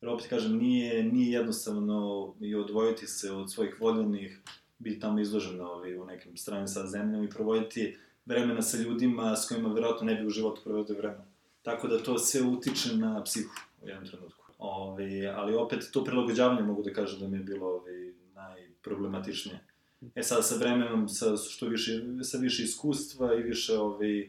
Jer 0.00 0.08
opet 0.08 0.26
kažem, 0.26 0.56
nije, 0.56 1.04
nije 1.04 1.32
jednostavno 1.32 2.34
i 2.40 2.54
odvojiti 2.54 3.06
se 3.06 3.32
od 3.32 3.52
svojih 3.52 3.80
voljenih, 3.80 4.40
biti 4.78 5.00
tamo 5.00 5.20
izložen 5.20 5.60
ovaj, 5.60 5.98
u 5.98 6.04
nekim 6.04 6.36
stranim 6.36 6.68
sad 6.68 6.88
zemljama 6.88 7.24
i 7.24 7.30
provoditi 7.30 7.96
vremena 8.26 8.62
sa 8.62 8.78
ljudima 8.78 9.36
s 9.36 9.48
kojima 9.48 9.72
verovatno 9.72 10.06
ne 10.06 10.14
bi 10.14 10.26
u 10.26 10.30
životu 10.30 10.60
provodio 10.64 10.96
vremena. 10.96 11.24
Tako 11.62 11.88
da 11.88 12.02
to 12.02 12.18
sve 12.18 12.42
utiče 12.42 12.96
na 12.96 13.22
psihu 13.24 13.54
u 13.82 13.88
jednom 13.88 14.06
trenutku. 14.06 14.44
Ove, 14.58 15.26
ali 15.26 15.54
opet 15.54 15.88
to 15.92 16.04
prilagođavanje 16.04 16.62
mogu 16.62 16.82
da 16.82 16.92
kažem 16.92 17.20
da 17.20 17.28
mi 17.28 17.36
je 17.36 17.42
bilo 17.42 17.66
ove, 17.66 18.12
najproblematičnije. 18.34 19.60
E 20.14 20.22
sad 20.22 20.46
sa 20.46 20.56
vremenom, 20.56 21.08
sa 21.08 21.36
što 21.36 21.66
više, 21.66 22.02
sa 22.22 22.38
više 22.38 22.62
iskustva 22.62 23.34
i 23.34 23.42
više 23.42 23.78
ove, 23.78 24.28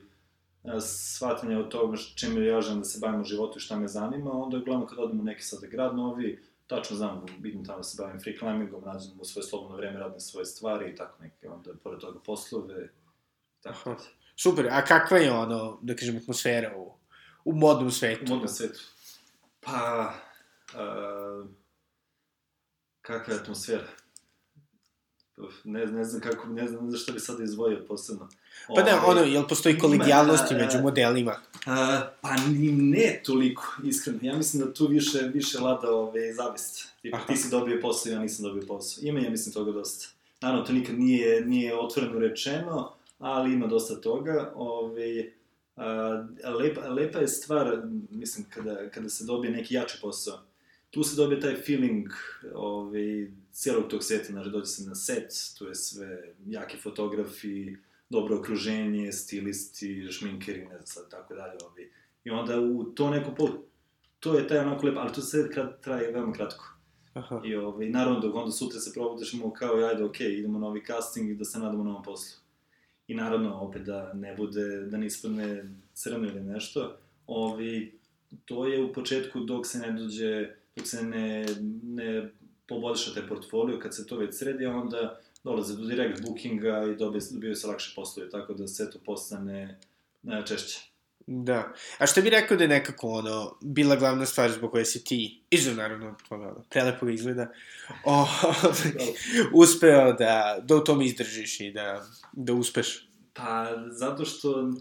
shvatanja 0.82 1.60
od 1.60 1.70
toga 1.70 1.98
čime 2.16 2.46
ja 2.46 2.62
želim 2.62 2.80
da 2.80 2.86
se 2.86 3.00
bavim 3.00 3.22
u 3.22 3.24
životu 3.24 3.58
i 3.58 3.62
šta 3.62 3.80
me 3.80 3.88
zanima, 3.88 4.32
onda 4.32 4.58
uglavnom 4.58 4.88
kad 4.88 5.00
odem 5.00 5.20
u 5.20 5.24
neki 5.24 5.44
sada 5.44 5.68
grad 5.68 5.96
novi, 5.96 6.40
tačno 6.70 6.96
znam, 6.96 7.26
vidim 7.40 7.66
tamo 7.66 7.78
da 7.78 7.84
se 7.84 8.04
bavim 8.04 8.22
free 8.22 8.38
climbingom, 8.38 8.84
nađem 8.86 9.12
u 9.20 9.26
svoje 9.26 9.48
slobodno 9.48 9.78
vreme, 9.78 10.00
radim 10.00 10.20
svoje 10.20 10.46
stvari 10.46 10.92
i 10.92 10.96
tako 10.96 11.24
neke, 11.24 11.50
onda 11.50 11.72
pored 11.84 12.00
toga 12.00 12.20
poslove, 12.20 12.90
tako. 13.62 13.90
Aha. 13.90 14.00
Super, 14.36 14.68
a 14.72 14.86
kakva 14.86 15.18
je 15.18 15.32
ono, 15.32 15.80
da 15.82 15.96
kažem, 15.96 16.18
atmosfera 16.18 16.78
u, 16.78 16.94
u 17.46 17.54
modnom 17.54 17.92
svetu? 17.92 18.24
U 18.26 18.30
modnom 18.30 18.48
svetu. 18.48 18.80
Pa, 19.60 20.14
uh, 20.74 21.48
kakva 23.02 23.34
je 23.34 23.40
atmosfera? 23.40 23.88
Ne, 25.64 25.86
ne 25.86 26.04
znam 26.04 26.22
kako, 26.22 26.48
ne 26.48 26.68
znam, 26.68 26.96
šta 26.98 27.12
bi 27.12 27.20
sad 27.20 27.40
izdvojio 27.40 27.86
posebno. 27.88 28.30
Pa 28.76 28.82
da, 28.82 29.02
Ovaj, 29.06 29.18
ono, 29.18 29.22
jel 29.34 29.48
postoji 29.48 29.78
kolegijalnosti 29.78 30.56
među 30.56 30.78
modelima? 30.82 31.36
A, 31.66 32.02
pa 32.22 32.36
ni 32.36 32.72
ne 32.72 33.22
toliko, 33.26 33.64
iskreno. 33.84 34.20
Ja 34.22 34.38
mislim 34.38 34.66
da 34.66 34.74
tu 34.74 34.88
više, 34.88 35.20
više 35.34 35.60
lada 35.60 35.92
ove, 35.92 36.34
zavist. 36.34 36.88
Tipa, 37.02 37.18
Aha. 37.18 37.26
ti 37.28 37.38
si 37.38 37.50
dobio 37.50 37.80
posao, 37.82 38.12
ja 38.12 38.20
nisam 38.20 38.46
dobio 38.46 38.64
posao. 38.68 39.02
Ima, 39.04 39.20
ja 39.20 39.30
mislim, 39.30 39.54
toga 39.54 39.72
dosta. 39.72 40.08
Naravno, 40.42 40.66
to 40.66 40.74
nikad 40.74 41.00
nije, 41.00 41.42
nije 41.42 41.80
otvoreno 41.80 42.20
rečeno, 42.20 42.92
ali 43.20 43.54
ima 43.54 43.68
dosta 43.68 44.02
toga. 44.02 44.52
Ove, 44.56 45.32
a, 45.76 46.26
lepa, 46.60 46.88
lepa 46.88 47.20
je 47.20 47.28
stvar, 47.28 47.82
mislim, 48.10 48.46
kada, 48.50 48.90
kada 48.90 49.10
se 49.10 49.26
dobije 49.26 49.52
neki 49.52 49.74
jači 49.76 49.98
posao. 50.02 50.40
Tu 50.90 51.04
se 51.04 51.16
dobije 51.16 51.40
taj 51.40 51.56
feeling 51.56 52.08
ove, 52.54 53.28
cijelog 53.52 53.88
tog 53.88 54.04
seta, 54.04 54.32
znači 54.32 54.50
dođe 54.50 54.66
se 54.66 54.90
na 54.90 54.96
set, 54.96 55.32
tu 55.58 55.66
je 55.66 55.76
sve 55.76 56.34
jaki 56.46 56.78
fotografi, 56.78 57.76
dobro 58.10 58.40
okruženje, 58.40 59.12
stilisti, 59.12 60.08
šminkeri, 60.12 60.62
ne 60.62 60.76
znam 60.76 60.86
sad, 60.86 61.10
tako 61.12 61.34
dalje, 61.34 61.58
ovi. 61.66 61.92
I 62.24 62.30
onda 62.30 62.60
u 62.60 62.84
to 62.84 63.10
neko 63.10 63.36
pol, 63.36 63.50
to 64.20 64.38
je 64.38 64.48
taj 64.48 64.58
onako 64.58 64.86
lepo, 64.88 65.00
ali 65.00 65.14
to 65.14 65.22
sve 65.22 65.52
krat, 65.52 65.82
traje 65.82 66.12
veoma 66.12 66.34
kratko. 66.34 66.76
Aha. 67.14 67.42
I 67.46 67.56
ovaj, 67.56 67.90
naravno, 67.90 68.20
dok 68.20 68.36
onda 68.36 68.52
sutra 68.52 68.80
se 68.80 68.94
probudiš 68.94 69.34
mu 69.34 69.52
kao, 69.52 69.76
ajde, 69.76 70.04
okej, 70.04 70.34
idemo 70.34 70.60
na 70.60 70.68
novi 70.68 70.86
casting 70.86 71.30
i 71.30 71.36
da 71.36 71.46
se 71.46 71.60
nadamo 71.60 71.84
novom 71.84 72.04
poslu. 72.04 72.40
I 73.08 73.16
naravno, 73.16 73.62
opet 73.62 73.82
da 73.82 74.14
ne 74.14 74.36
bude, 74.36 74.86
da 74.86 74.98
ne 74.98 75.06
ispadne 75.06 75.70
crno 75.94 76.28
ili 76.28 76.42
nešto, 76.42 76.98
ovi, 77.28 78.00
to 78.46 78.68
je 78.68 78.84
u 78.84 78.94
početku 78.94 79.40
dok 79.40 79.68
se 79.68 79.80
ne 79.80 79.92
dođe, 79.92 80.56
dok 80.80 80.88
se 80.88 81.04
ne, 81.04 81.46
ne 81.84 82.30
poboljša 82.68 83.14
taj 83.14 83.28
portfolio, 83.28 83.80
kad 83.80 83.96
se 83.96 84.08
to 84.08 84.18
već 84.18 84.38
sredi, 84.38 84.66
onda 84.66 85.20
dolaze 85.44 85.76
do 85.76 85.86
direct 85.86 86.22
bookinga 86.22 86.86
i 86.94 86.96
dobije, 86.96 87.22
dobijaju 87.32 87.56
se 87.56 87.68
lakše 87.68 87.94
poslovi, 87.96 88.30
tako 88.30 88.54
da 88.54 88.68
sve 88.68 88.92
to 88.92 89.00
postane 89.06 89.80
e, 90.24 90.46
češće. 90.46 90.90
Da. 91.28 91.74
A 91.98 92.08
što 92.08 92.22
bi 92.22 92.30
rekao 92.30 92.58
da 92.58 92.64
je 92.64 92.68
nekako, 92.68 93.08
ono, 93.10 93.58
bila 93.62 93.96
glavna 93.96 94.26
stvar 94.26 94.52
zbog 94.52 94.72
koje 94.72 94.86
si 94.86 95.04
ti, 95.04 95.42
izvan 95.52 95.76
naravno, 95.76 96.16
ono, 96.30 96.64
prelepo 96.70 97.10
izgleda, 97.10 97.52
o, 98.06 98.28
uspeo 99.64 100.14
da, 100.14 100.60
da 100.64 100.76
u 100.76 100.84
tome 100.84 101.06
izdržiš 101.06 101.60
i 101.60 101.72
da, 101.72 102.06
da 102.34 102.54
uspeš? 102.54 103.10
Pa, 103.34 103.68
zato 103.92 104.26
što, 104.26 104.72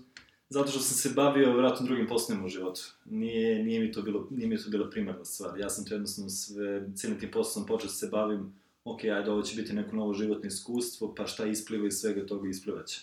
zato 0.49 0.71
što 0.71 0.81
sam 0.81 0.97
se 0.97 1.17
bavio 1.17 1.53
vjerojatno 1.53 1.87
drugim 1.87 2.07
poslovima 2.07 2.47
u 2.47 2.49
životu. 2.49 2.81
Nije, 3.05 3.65
nije, 3.65 3.81
mi 3.81 3.93
to 3.93 4.03
bilo, 4.03 4.27
nije 4.31 4.49
mi 4.49 4.63
to 4.63 4.71
bila 4.71 4.91
primarna 4.91 5.25
stvar. 5.25 5.59
Ja 5.59 5.71
sam 5.71 5.85
to 5.85 5.95
jednostavno 5.95 6.31
sve, 6.31 6.95
cijelim 6.95 7.21
tim 7.21 7.31
poslom 7.31 7.67
počeo 7.67 7.87
da 7.87 7.93
se 7.93 8.09
bavim, 8.13 8.55
ok, 8.85 9.05
ajde, 9.05 9.31
ovo 9.31 9.43
će 9.43 9.57
biti 9.57 9.73
neko 9.73 9.97
novo 9.97 10.15
životno 10.15 10.47
iskustvo, 10.47 11.15
pa 11.15 11.27
šta 11.27 11.47
ispliva 11.47 11.87
iz 11.87 11.95
svega 11.95 12.27
toga 12.27 12.49
isplivaće. 12.49 13.01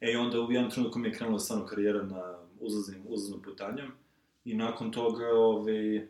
E, 0.00 0.12
i 0.12 0.16
onda 0.16 0.40
u 0.40 0.52
jednom 0.52 0.70
trenutku 0.70 0.98
mi 0.98 1.08
je 1.08 1.14
krenula 1.14 1.38
stvarno 1.38 1.66
karijera 1.66 2.02
na 2.02 2.38
uzlaznim, 2.60 3.02
uzlaznom 3.08 3.42
putanjem, 3.42 3.92
i 4.44 4.54
nakon 4.54 4.92
toga, 4.92 5.26
ovaj, 5.26 6.08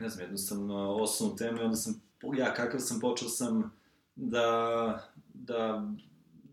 ne 0.00 0.08
znam, 0.08 0.20
jednostavno, 0.20 0.94
osnovnu 0.94 1.36
temu, 1.36 1.58
i 1.58 1.64
onda 1.64 1.76
sam, 1.76 2.02
ja 2.38 2.54
kakav 2.54 2.80
sam, 2.80 3.00
počeo 3.00 3.28
sam 3.28 3.72
da, 4.16 5.10
da 5.34 5.88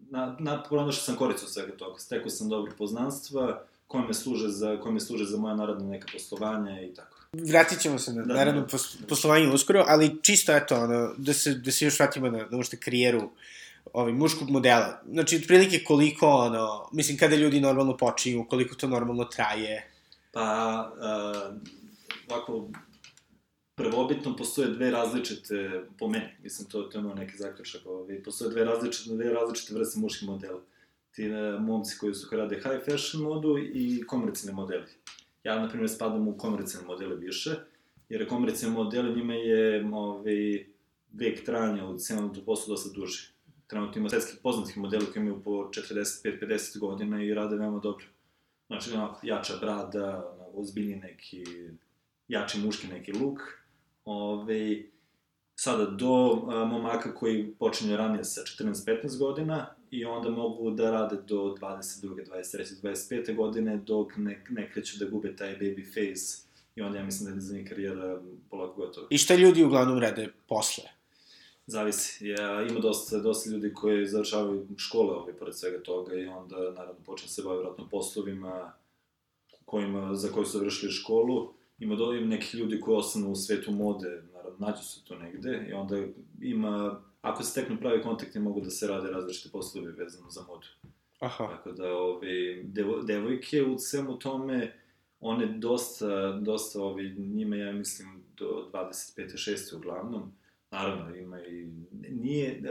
na, 0.10 0.36
na, 0.40 0.64
pronašao 0.64 1.04
sam 1.04 1.16
koricu 1.16 1.48
svega 1.48 1.78
toga. 1.78 2.00
Stekao 2.00 2.30
sam 2.30 2.50
dobre 2.50 2.72
poznanstva, 2.78 3.64
koje 3.90 4.08
me 4.08 4.14
služe 4.14 4.48
za, 4.48 4.78
koje 4.82 4.94
me 4.94 5.00
služe 5.00 5.26
za 5.26 5.38
moja 5.38 5.56
narodna 5.56 5.90
neka 5.90 6.08
poslovanja 6.14 6.82
i 6.82 6.94
tako. 6.94 7.18
Vratit 7.34 7.80
ćemo 7.80 8.00
se 8.00 8.14
na 8.14 8.26
Da, 8.26 8.34
naravno 8.34 8.62
da. 8.62 8.68
pos, 8.68 8.98
poslovanje 9.08 9.48
uskoro, 9.48 9.86
ali 9.88 10.18
čisto 10.22 10.52
eto, 10.56 10.76
ono, 10.76 11.14
da 11.18 11.34
se, 11.34 11.54
da 11.54 11.72
se 11.72 11.86
još 11.86 12.00
vratimo 12.00 12.30
na, 12.30 12.38
na 12.38 12.58
uopšte 12.58 12.78
karijeru 12.78 13.30
ovaj, 13.94 14.14
muškog 14.14 14.50
modela. 14.50 15.02
Znači, 15.12 15.36
otprilike 15.38 15.84
koliko, 15.84 16.28
ono, 16.28 16.90
mislim, 16.94 17.18
kada 17.18 17.36
ljudi 17.36 17.62
normalno 17.62 17.98
počinju, 17.98 18.46
koliko 18.50 18.76
to 18.76 18.88
normalno 18.88 19.26
traje. 19.26 19.92
Pa, 20.32 20.92
uh, 20.96 21.56
ovako, 22.30 22.68
prvobitno 23.76 24.36
postoje 24.36 24.68
dve 24.68 24.92
različite, 24.92 25.82
po 26.00 26.08
meni, 26.08 26.30
mislim, 26.44 26.70
to, 26.70 26.82
to 26.82 26.98
je 26.98 27.02
moj 27.02 27.16
neki 27.16 27.38
zaključak, 27.38 27.82
ovaj, 27.86 28.24
postoje 28.24 28.52
dve 28.52 28.64
različite, 28.64 29.10
dve 29.10 29.34
različite 29.34 29.74
vrste 29.74 30.00
muških 30.00 30.28
modela. 30.28 30.62
Ti 31.20 31.32
uh, 31.32 31.62
momci 31.62 31.98
koji 31.98 32.14
su 32.14 32.38
rade 32.38 32.56
high 32.56 32.92
fashion 32.92 33.24
modu 33.24 33.58
i 33.58 34.04
komercijalni 34.08 34.56
modeli. 34.56 34.86
Ja, 35.44 35.60
na 35.60 35.70
primjer, 35.70 35.90
spadam 35.90 36.28
u 36.28 36.38
komercijalne 36.38 36.88
modele 36.88 37.16
više, 37.16 37.50
jer 38.10 38.30
komercijalni 38.30 38.78
modeli 38.78 39.16
njima 39.16 39.34
je 39.34 39.90
ovaj, 39.94 40.66
vek 41.14 41.46
trajanja 41.46 41.86
u 41.86 41.98
cijelom 41.98 42.34
tu 42.34 42.46
poslu 42.46 42.74
dosta 42.74 42.90
duži. 42.96 43.28
Trenutno 43.68 44.00
ima 44.00 44.10
svetskih 44.10 44.40
poznatih 44.44 44.78
modela 44.78 45.06
koji 45.14 45.22
imaju 45.22 45.42
po 45.44 45.52
45-50 45.52 46.80
godina 46.80 47.24
i 47.24 47.34
rade 47.34 47.56
veoma 47.56 47.80
dobro. 47.80 48.06
Znači, 48.68 48.94
onako, 48.94 49.20
jača 49.24 49.54
brada, 49.62 50.36
ozbiljni 50.54 50.96
neki, 50.96 51.44
jači 52.28 52.60
muški 52.60 52.88
neki 52.88 53.12
luk. 53.12 53.40
Ove, 54.06 54.84
sada 55.56 55.86
do 55.86 56.48
a, 56.50 56.66
momaka 56.66 57.16
koji 57.16 57.54
počinju 57.60 57.98
ranije 57.98 58.24
sa 58.24 58.42
14-15 58.42 59.20
godina 59.20 59.79
i 59.92 60.06
onda 60.06 60.30
mogu 60.30 60.72
da 60.72 60.92
rade 60.92 61.16
do 61.28 61.56
22. 61.62 62.26
23. 62.32 62.82
25. 62.84 63.36
godine 63.36 63.78
dok 63.78 64.18
ne, 64.18 64.46
ne 64.50 64.72
kreću 64.72 65.00
da 65.00 65.06
gube 65.06 65.36
taj 65.36 65.58
baby 65.60 65.86
face 65.86 66.50
i 66.76 66.82
onda 66.82 66.98
ja 66.98 67.06
mislim 67.06 67.30
da 67.30 67.36
je 67.36 67.42
za 67.42 67.56
njih 67.56 67.70
karijera 67.70 68.22
polako 68.50 68.82
gotova. 68.82 69.08
I 69.10 69.18
šta 69.18 69.36
ljudi 69.36 69.64
uglavnom 69.64 70.00
rade 70.00 70.28
posle? 70.48 70.84
Zavisi. 71.68 72.28
Ja, 72.28 72.68
ima 72.70 72.80
dosta, 72.80 73.20
dosta 73.20 73.50
ljudi 73.50 73.74
koji 73.74 74.08
završavaju 74.08 74.68
škole 74.78 75.16
ovaj, 75.16 75.34
pored 75.34 75.56
svega 75.56 75.84
toga 75.84 76.16
i 76.16 76.26
onda, 76.26 76.56
naravno, 76.56 77.02
počne 77.06 77.28
se 77.28 77.42
baviti 77.44 77.66
vratno 77.66 77.88
poslovima 77.92 78.74
kojima, 79.66 80.16
za 80.16 80.32
koje 80.32 80.46
su 80.46 80.58
završili 80.58 80.92
školu. 80.92 81.54
Ima, 81.80 81.96
do, 81.96 82.14
ima 82.14 82.28
nekih 82.28 82.56
ljudi 82.56 82.80
koji 82.80 82.98
ostanu 82.98 83.32
u 83.32 83.36
svetu 83.36 83.72
mode, 83.72 84.24
naravno, 84.34 84.58
nađu 84.60 84.84
se 84.84 85.04
tu 85.04 85.16
negde 85.16 85.68
i 85.70 85.74
onda 85.74 86.04
ima, 86.42 87.02
ako 87.30 87.44
se 87.44 87.52
steknu 87.52 87.78
pravi 87.80 88.02
kontakti, 88.02 88.40
mogu 88.40 88.62
da 88.62 88.70
se 88.70 88.88
rade 88.88 89.12
različite 89.12 89.50
poslovi 89.52 89.92
vezano 89.92 90.30
za 90.30 90.42
modu. 90.48 90.68
Aha. 91.20 91.48
Tako 91.48 91.72
da, 91.72 91.94
ove, 91.94 92.64
devo, 92.64 93.02
devojke 93.02 93.64
u 93.64 93.78
svemu 93.78 94.20
tome, 94.20 94.74
one 95.20 95.48
dosta, 95.48 96.32
dosta, 96.32 96.82
ove, 96.82 97.04
njima, 97.10 97.56
ja 97.56 97.72
mislim, 97.72 98.24
do 98.38 98.70
25. 98.74 99.52
6. 99.52 99.76
uglavnom, 99.76 100.32
Naravno, 100.72 101.16
ima 101.16 101.42
i... 101.42 101.68
Nije, 102.10 102.62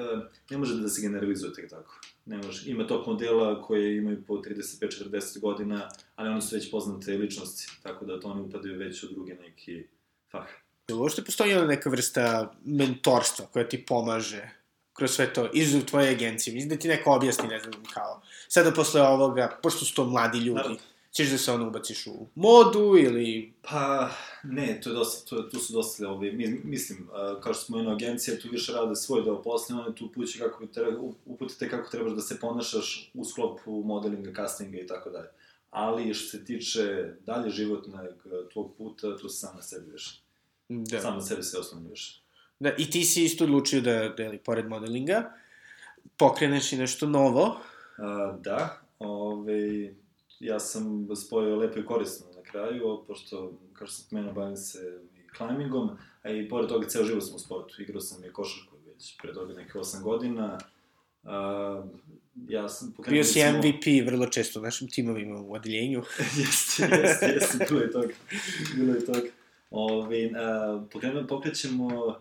ne 0.51 0.59
može 0.59 0.81
da 0.81 0.89
se 0.89 1.03
generalizuje 1.03 1.53
tek 1.53 1.71
tako. 1.71 2.01
Ne 2.27 2.37
može. 2.37 2.71
Ima 2.71 2.87
top 2.87 3.07
modela 3.07 3.63
koje 3.63 3.97
imaju 3.97 4.25
po 4.27 4.35
35-40 4.35 5.41
godina, 5.41 5.89
ali 6.17 6.29
oni 6.29 6.43
su 6.43 6.57
već 6.57 6.71
poznate 6.71 7.17
ličnosti, 7.17 7.81
tako 7.83 8.05
da 8.05 8.21
to 8.21 8.29
oni 8.29 8.41
upadaju 8.41 8.79
već 8.79 9.03
u 9.03 9.09
druge 9.15 9.35
neki 9.35 9.87
fah. 10.31 10.49
Jel 10.89 11.01
uopšte 11.01 11.25
postoji 11.25 11.55
ona 11.55 11.67
neka 11.67 11.91
vrsta 11.91 12.53
mentorstva 12.65 13.47
koja 13.53 13.69
ti 13.69 13.87
pomaže 13.87 14.51
kroz 14.93 15.11
sve 15.11 15.33
to, 15.33 15.51
izuzev 15.53 15.85
tvoje 15.85 16.11
agencije? 16.11 16.55
Mislim 16.55 16.69
da 16.69 16.77
ti 16.77 16.89
neko 16.89 17.13
objasni, 17.13 17.49
ne 17.49 17.61
znam, 17.61 17.73
kao, 17.95 18.21
sada 18.49 18.73
posle 18.73 19.03
ovoga, 19.03 19.59
pošto 19.63 19.85
su 19.85 19.95
to 19.95 20.05
mladi 20.05 20.39
ljudi, 20.39 20.57
Naravno. 20.57 20.79
ćeš 21.13 21.31
da 21.31 21.39
se 21.39 21.53
ono 21.53 21.69
ubaciš 21.69 22.07
u 22.07 22.27
modu 22.35 22.97
ili... 22.99 23.53
Pa, 23.63 24.11
ne, 24.43 24.81
to 24.81 24.91
je 24.91 24.95
dosta, 24.95 25.29
to, 25.29 25.43
tu 25.43 25.59
su 25.59 25.73
dosta, 25.73 26.09
ovi, 26.09 26.33
mi, 26.33 26.61
mislim, 26.65 27.09
kao 27.43 27.55
što 27.55 27.65
smo 27.65 27.79
jedna 27.79 27.93
agencija, 27.93 28.39
tu 28.39 28.49
više 28.53 28.73
rade 28.73 28.97
svoj 28.97 29.23
deo 29.23 29.43
posla, 29.43 29.81
one 29.81 29.95
tu 29.95 30.07
upuću 30.07 30.39
kako 30.39 30.67
treba, 30.67 31.03
uputite 31.27 31.69
kako 31.71 31.91
trebaš 31.91 32.13
da 32.13 32.21
se 32.21 32.41
ponašaš 32.41 33.11
u 33.15 33.25
sklopu 33.25 33.83
modelinga, 33.85 34.33
castinga 34.35 34.79
i 34.79 34.87
tako 34.87 35.11
dalje. 35.11 35.29
Ali, 35.71 36.15
što 36.15 36.39
se 36.39 36.45
tiče 36.45 37.13
dalje 37.27 37.51
životnog 37.51 38.01
tvog 38.53 38.75
puta, 38.79 39.19
tu 39.19 39.29
sam 39.29 39.57
na 39.57 39.63
sebi 39.63 39.93
više. 39.93 40.28
Da. 40.69 41.01
Sam 41.01 41.15
na 41.15 41.21
sebi 41.21 41.43
se 41.43 41.59
više. 41.91 42.21
da. 42.61 42.73
I 42.79 42.91
ti 42.91 43.05
si 43.05 43.25
isto 43.25 43.45
odlučio 43.45 43.81
da, 43.81 44.09
da 44.17 44.25
ili, 44.25 44.39
pored 44.39 44.69
modelinga, 44.69 45.33
pokreneš 46.17 46.73
i 46.73 46.77
nešto 46.77 47.07
novo. 47.07 47.45
Uh, 47.45 48.41
da, 48.41 48.81
ove, 48.99 49.95
ja 50.41 50.61
sam 50.61 51.09
spojio 51.17 51.57
lepo 51.57 51.79
i 51.79 51.87
korisno 51.87 52.27
na 52.37 52.43
kraju, 52.43 53.05
pošto, 53.07 53.53
kao 53.73 53.87
što 53.87 53.97
sam 53.97 54.05
spomenuo, 54.07 54.33
bavim 54.33 54.57
se 54.57 55.01
i 55.15 55.37
climbingom, 55.37 55.91
a 56.23 56.31
i 56.31 56.49
pored 56.49 56.69
toga 56.69 56.89
ceo 56.89 57.05
život 57.05 57.25
sam 57.25 57.35
u 57.35 57.39
sportu. 57.39 57.83
Igrao 57.83 58.01
sam 58.01 58.25
i 58.25 58.33
košarku 58.33 58.77
već 58.87 59.17
pre 59.23 59.33
toga 59.35 59.55
nekih 59.55 59.75
8 59.75 60.03
godina. 60.03 60.59
Uh, 61.23 61.31
ja 62.49 62.69
sam 62.69 62.93
pokrenuo... 62.97 63.15
Bio 63.15 63.25
si 63.25 63.39
recimo- 63.41 63.59
MVP 63.59 64.07
vrlo 64.07 64.27
često 64.27 64.61
u 64.61 64.63
našim 64.63 64.89
timovima 64.89 65.41
u 65.41 65.53
odeljenju. 65.53 66.03
jeste, 66.39 66.83
jeste, 66.83 67.27
jeste, 67.27 67.67
bilo 67.69 67.81
je 67.81 67.93
toga. 67.93 68.15
Bilo 68.77 68.95
je 68.95 69.05
toga. 69.07 69.29
Ove, 69.71 70.31
a, 70.37 70.85
pokrenuo, 70.93 71.27
pokrećemo 71.27 72.17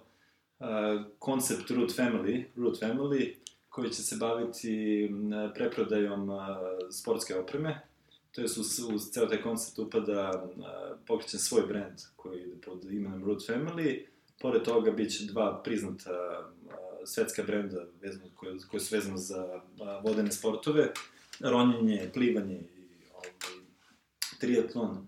a, 0.59 1.03
koncept 1.19 1.69
Root 1.69 1.91
Family, 1.97 2.43
Root 2.55 2.79
Family, 2.81 3.33
koji 3.69 3.89
će 3.89 4.03
se 4.03 4.15
baviti 4.15 5.09
preprodajom 5.55 6.29
a, 6.29 6.57
sportske 6.91 7.35
opreme. 7.35 7.81
To 8.31 8.41
je 8.41 8.45
uz, 8.45 8.79
uz 8.93 9.09
ceo 9.11 9.25
taj 9.25 9.41
koncept 9.41 9.79
upada 9.79 10.21
a, 10.21 10.95
pokrećen 11.07 11.39
svoj 11.39 11.61
brand 11.67 11.97
koji 12.15 12.41
ide 12.41 12.61
pod 12.65 12.85
imenom 12.85 13.23
Root 13.25 13.47
Family. 13.47 14.05
Pored 14.41 14.63
toga 14.63 14.91
bit 14.91 15.11
će 15.11 15.25
dva 15.25 15.63
priznata 15.63 16.11
a, 16.11 16.49
svetska 17.05 17.43
brenda 17.43 17.85
vezano, 18.01 18.25
koje, 18.35 18.57
koje 18.71 18.79
su 18.79 18.95
vezane 18.95 19.17
za 19.17 19.61
a, 19.81 20.01
vodene 20.03 20.31
sportove, 20.31 20.91
ronjenje, 21.39 22.09
plivanje 22.13 22.55
i 22.55 22.83
ovaj, 23.13 23.29
triatlon, 24.39 25.07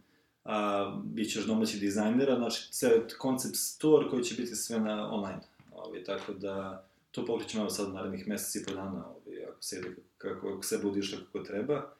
a, 0.50 0.92
bit 1.06 1.32
će 1.32 1.40
još 1.40 1.48
domaći 1.48 1.80
dizajnera, 1.80 2.36
znači 2.36 2.72
ceo 2.72 3.02
koncept 3.18 3.56
store 3.56 4.10
koji 4.10 4.24
će 4.24 4.36
biti 4.36 4.56
sve 4.56 4.80
na 4.80 5.12
online. 5.12 5.42
Ovaj, 5.72 6.04
tako 6.04 6.34
da 6.34 6.86
to 7.12 7.26
pokrećemo 7.26 7.70
sad 7.70 7.94
narednih 7.94 8.28
meseci 8.28 8.60
i 8.60 8.64
po 8.66 8.72
dana, 8.72 9.06
ovaj, 9.06 9.44
ako 9.44 9.64
se 9.64 9.82
kako, 10.18 10.50
ako 10.50 10.64
se 10.64 10.78
bude 10.84 11.00
išlo 11.00 11.18
kako 11.26 11.46
treba. 11.46 11.92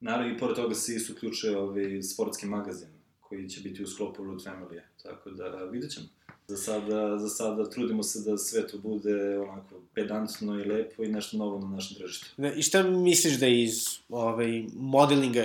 Naravno, 0.00 0.34
i 0.34 0.38
pored 0.38 0.56
toga 0.56 0.74
se 0.74 0.94
isto 0.94 1.12
uključuje 1.12 1.58
ovaj 1.58 2.02
sportski 2.02 2.46
magazin, 2.46 2.88
koji 3.20 3.48
će 3.48 3.60
biti 3.60 3.82
u 3.82 3.86
sklopu 3.86 4.24
Root 4.24 4.44
Family, 4.44 4.80
tako 5.02 5.30
da 5.30 5.48
vidjet 5.48 5.92
ćemo. 5.92 6.06
Za 6.46 6.56
sada, 6.56 7.18
za 7.18 7.28
sada 7.28 7.70
trudimo 7.70 8.02
se 8.02 8.30
da 8.30 8.38
sve 8.38 8.66
to 8.66 8.78
bude 8.78 9.38
onako 9.38 9.74
pedantno 9.94 10.60
i 10.60 10.64
lepo 10.64 11.04
i 11.04 11.08
nešto 11.08 11.36
novo 11.36 11.58
na 11.58 11.68
našem 11.68 11.96
tržištu. 11.96 12.26
Da, 12.36 12.52
I 12.52 12.62
šta 12.62 12.82
misliš 12.82 13.38
da 13.38 13.46
iz 13.46 13.84
ovaj, 14.08 14.64
modelinga, 14.76 15.44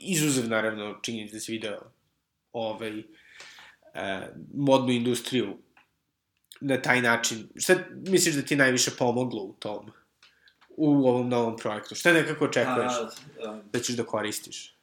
izuzev 0.00 0.48
naravno 0.48 0.98
činjenica 1.02 1.36
da 1.36 1.40
si 1.40 1.52
video 1.52 1.93
ovaj, 2.54 2.98
eh, 2.98 4.32
modnu 4.54 4.92
industriju 4.92 5.58
na 6.60 6.82
taj 6.82 7.02
način, 7.02 7.48
šta 7.56 7.74
misliš 8.08 8.34
da 8.34 8.42
ti 8.42 8.56
najviše 8.56 8.90
pomoglo 8.98 9.42
u 9.42 9.52
tom, 9.52 9.90
u 10.68 11.08
ovom 11.08 11.28
novom 11.28 11.56
projektu? 11.56 11.94
Šta 11.94 12.12
nekako 12.12 12.44
očekuješ 12.44 12.92
A, 12.92 13.10
a, 13.44 13.60
da 13.72 13.78
ćeš 13.78 13.96
da 13.96 14.04
koristiš? 14.04 14.74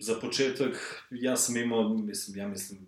za 0.00 0.14
početak, 0.20 1.04
ja 1.10 1.36
sam 1.36 1.56
imao, 1.56 1.88
mislim, 1.88 2.36
ja 2.36 2.48
mislim, 2.48 2.86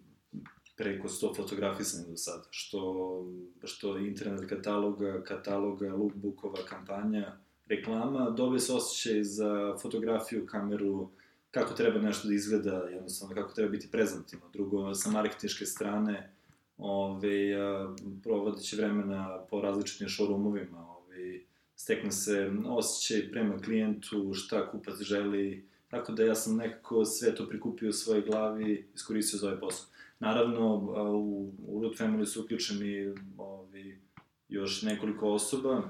preko 0.76 1.08
100 1.08 1.36
fotografisanja 1.36 2.08
do 2.08 2.16
sada, 2.16 2.44
što, 2.50 3.24
što 3.64 3.98
internet 3.98 4.48
kataloga, 4.48 5.22
kataloga, 5.24 5.94
lookbookova, 5.94 6.64
kampanja, 6.68 7.36
reklama, 7.66 8.30
dobije 8.30 8.60
se 8.60 8.72
osjećaj 8.72 9.22
za 9.22 9.76
fotografiju, 9.82 10.46
kameru, 10.46 11.10
kako 11.52 11.74
treba 11.74 11.98
nešto 12.00 12.28
da 12.28 12.34
izgleda, 12.34 12.88
jednostavno 12.92 13.34
kako 13.34 13.52
treba 13.52 13.70
biti 13.70 13.90
prezentivno. 13.90 14.46
Drugo, 14.52 14.94
sa 14.94 15.10
marketinške 15.10 15.66
strane, 15.66 16.32
ove, 16.78 17.54
a, 17.54 17.94
provodeći 18.22 18.76
vremena 18.76 19.38
po 19.50 19.60
različitim 19.60 20.08
showroomovima, 20.08 20.86
ove, 20.96 21.40
stekne 21.76 22.12
se 22.12 22.50
osjećaj 22.66 23.30
prema 23.30 23.58
klijentu, 23.58 24.34
šta 24.34 24.70
kupac 24.70 24.94
želi, 25.00 25.68
tako 25.88 26.12
da 26.12 26.24
ja 26.24 26.34
sam 26.34 26.56
nekako 26.56 27.04
sve 27.04 27.34
to 27.34 27.48
prikupio 27.48 27.88
u 27.88 27.92
svojoj 27.92 28.22
glavi, 28.22 28.88
iskoristio 28.94 29.38
za 29.38 29.46
ovaj 29.46 29.60
posao. 29.60 29.86
Naravno, 30.20 30.74
u, 31.12 31.52
u 31.66 31.82
Root 31.82 31.98
Family 31.98 32.26
su 32.26 32.42
uključeni 32.42 33.14
ovi, 33.38 34.00
još 34.48 34.82
nekoliko 34.82 35.32
osoba, 35.32 35.82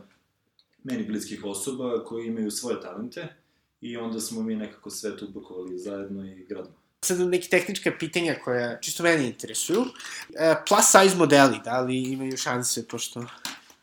meni 0.85 1.07
bliskih 1.07 1.45
osoba, 1.45 2.05
koji 2.05 2.27
imaju 2.27 2.51
svoje 2.51 2.81
talente 2.81 3.42
i 3.83 3.97
onda 3.97 4.21
smo 4.21 4.43
mi 4.43 4.57
nekako 4.57 4.91
sve 4.91 5.17
to 5.17 5.27
upakovali 5.27 5.79
zajedno 5.79 6.27
i 6.27 6.45
gradimo. 6.49 6.75
Sad 7.05 7.21
neke 7.21 7.49
tehnička 7.49 7.93
pitanja 7.99 8.35
koja 8.45 8.81
čisto 8.81 9.03
mene 9.03 9.27
interesuju. 9.27 9.85
E, 10.35 10.55
plus 10.69 10.85
size 10.85 11.17
modeli, 11.17 11.61
da 11.65 11.81
li 11.81 12.03
imaju 12.03 12.37
šanse, 12.37 12.89
pošto... 12.89 13.25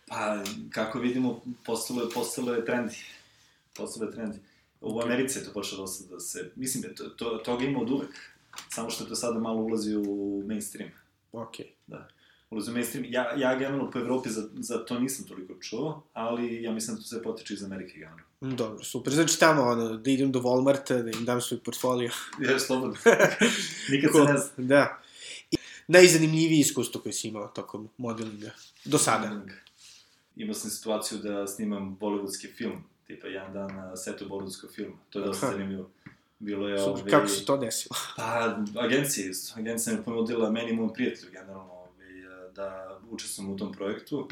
Pa, 0.08 0.44
kako 0.70 1.00
vidimo, 1.00 1.42
postalo 1.66 2.02
je, 2.02 2.10
postalo 2.10 2.54
je 2.54 2.66
trendi. 2.66 2.96
Postalo 3.76 4.06
je 4.06 4.12
trendi. 4.12 4.40
U 4.82 5.02
Americi 5.02 5.40
je 5.40 5.46
to 5.46 5.54
počelo 5.54 5.82
dosta 5.82 6.14
da 6.14 6.20
se... 6.20 6.52
Mislim, 6.56 6.84
da 6.84 6.96
to, 6.96 7.10
to, 7.10 7.42
toga 7.46 7.66
ima 7.66 7.80
od 7.80 7.92
uvek. 7.92 8.16
Samo 8.70 8.90
što 8.90 9.06
to 9.06 9.16
sada 9.16 9.40
malo 9.40 9.62
ulazi 9.62 9.96
u 9.96 10.44
mainstream. 10.48 10.92
Okej. 11.32 11.72
Da. 11.88 12.08
Ulazi 12.50 12.72
u 12.72 12.74
mainstream. 12.74 13.06
Ja, 13.10 13.34
ja 13.38 13.56
generalno 13.60 13.92
po 13.92 14.00
Evropi 14.00 14.30
za, 14.30 14.50
za 14.54 14.86
to 14.86 15.00
nisam 15.00 15.26
toliko 15.26 15.54
čuo, 15.62 16.04
ali 16.14 16.64
ja 16.64 16.72
mislim 16.72 16.96
da 16.96 17.02
to 17.02 17.08
sve 17.08 17.24
potiče 17.24 17.54
iz 17.54 17.64
Amerike 17.64 17.94
generalno. 17.94 18.24
Mm, 18.42 18.56
Dobro, 18.56 18.84
super. 18.84 19.14
Znači 19.14 19.40
tamo, 19.40 19.62
ono, 19.62 19.98
da 19.98 20.12
idem 20.12 20.32
do 20.32 20.40
Walmarta, 20.40 21.02
da 21.04 21.10
im 21.18 21.26
dam 21.26 21.42
svoj 21.42 21.60
portfolio. 21.60 22.12
Ja, 22.50 22.60
slobodno. 22.60 22.96
Nikad 23.92 24.12
se 24.14 24.20
ne 24.20 24.38
zna. 24.38 24.50
Da. 24.58 25.02
I 25.52 25.58
najzanimljivije 25.88 26.60
iskustvo 26.60 27.02
koje 27.02 27.14
si 27.14 27.28
imao 27.28 27.48
tokom 27.48 27.90
modelinga. 27.98 28.52
Do 28.86 28.98
sada. 28.98 29.42
Imao 30.36 30.54
sam 30.54 30.70
situaciju 30.70 31.20
da 31.20 31.48
snimam 31.48 31.98
bollywoodski 32.02 32.56
film, 32.58 32.84
tipa 33.08 33.28
jedan 33.28 33.54
dan 33.54 33.76
na 33.76 33.98
setu 33.98 34.26
bollywoodskog 34.30 34.76
filma. 34.76 34.96
To 35.10 35.20
je 35.20 35.26
dosta 35.26 35.46
Aha. 35.46 35.56
zanimljivo. 35.56 35.90
Bilo 36.40 36.68
je... 36.68 36.80
Super, 36.80 36.92
ovaj, 36.92 37.12
kako 37.12 37.28
se 37.28 37.46
to 37.46 37.58
desilo? 37.58 37.96
Pa, 38.16 38.58
agencija 38.80 39.30
isto. 39.30 39.60
Agencija 39.60 39.94
mi 39.94 40.00
je 40.00 40.04
ponudila 40.04 40.52
meni 40.52 40.70
i 40.70 40.74
mom 40.74 40.94
prijatelju, 40.94 41.32
generalno, 41.32 41.79
da 42.60 43.00
učestvujem 43.10 43.52
u 43.52 43.58
tom 43.58 43.72
projektu. 43.74 44.28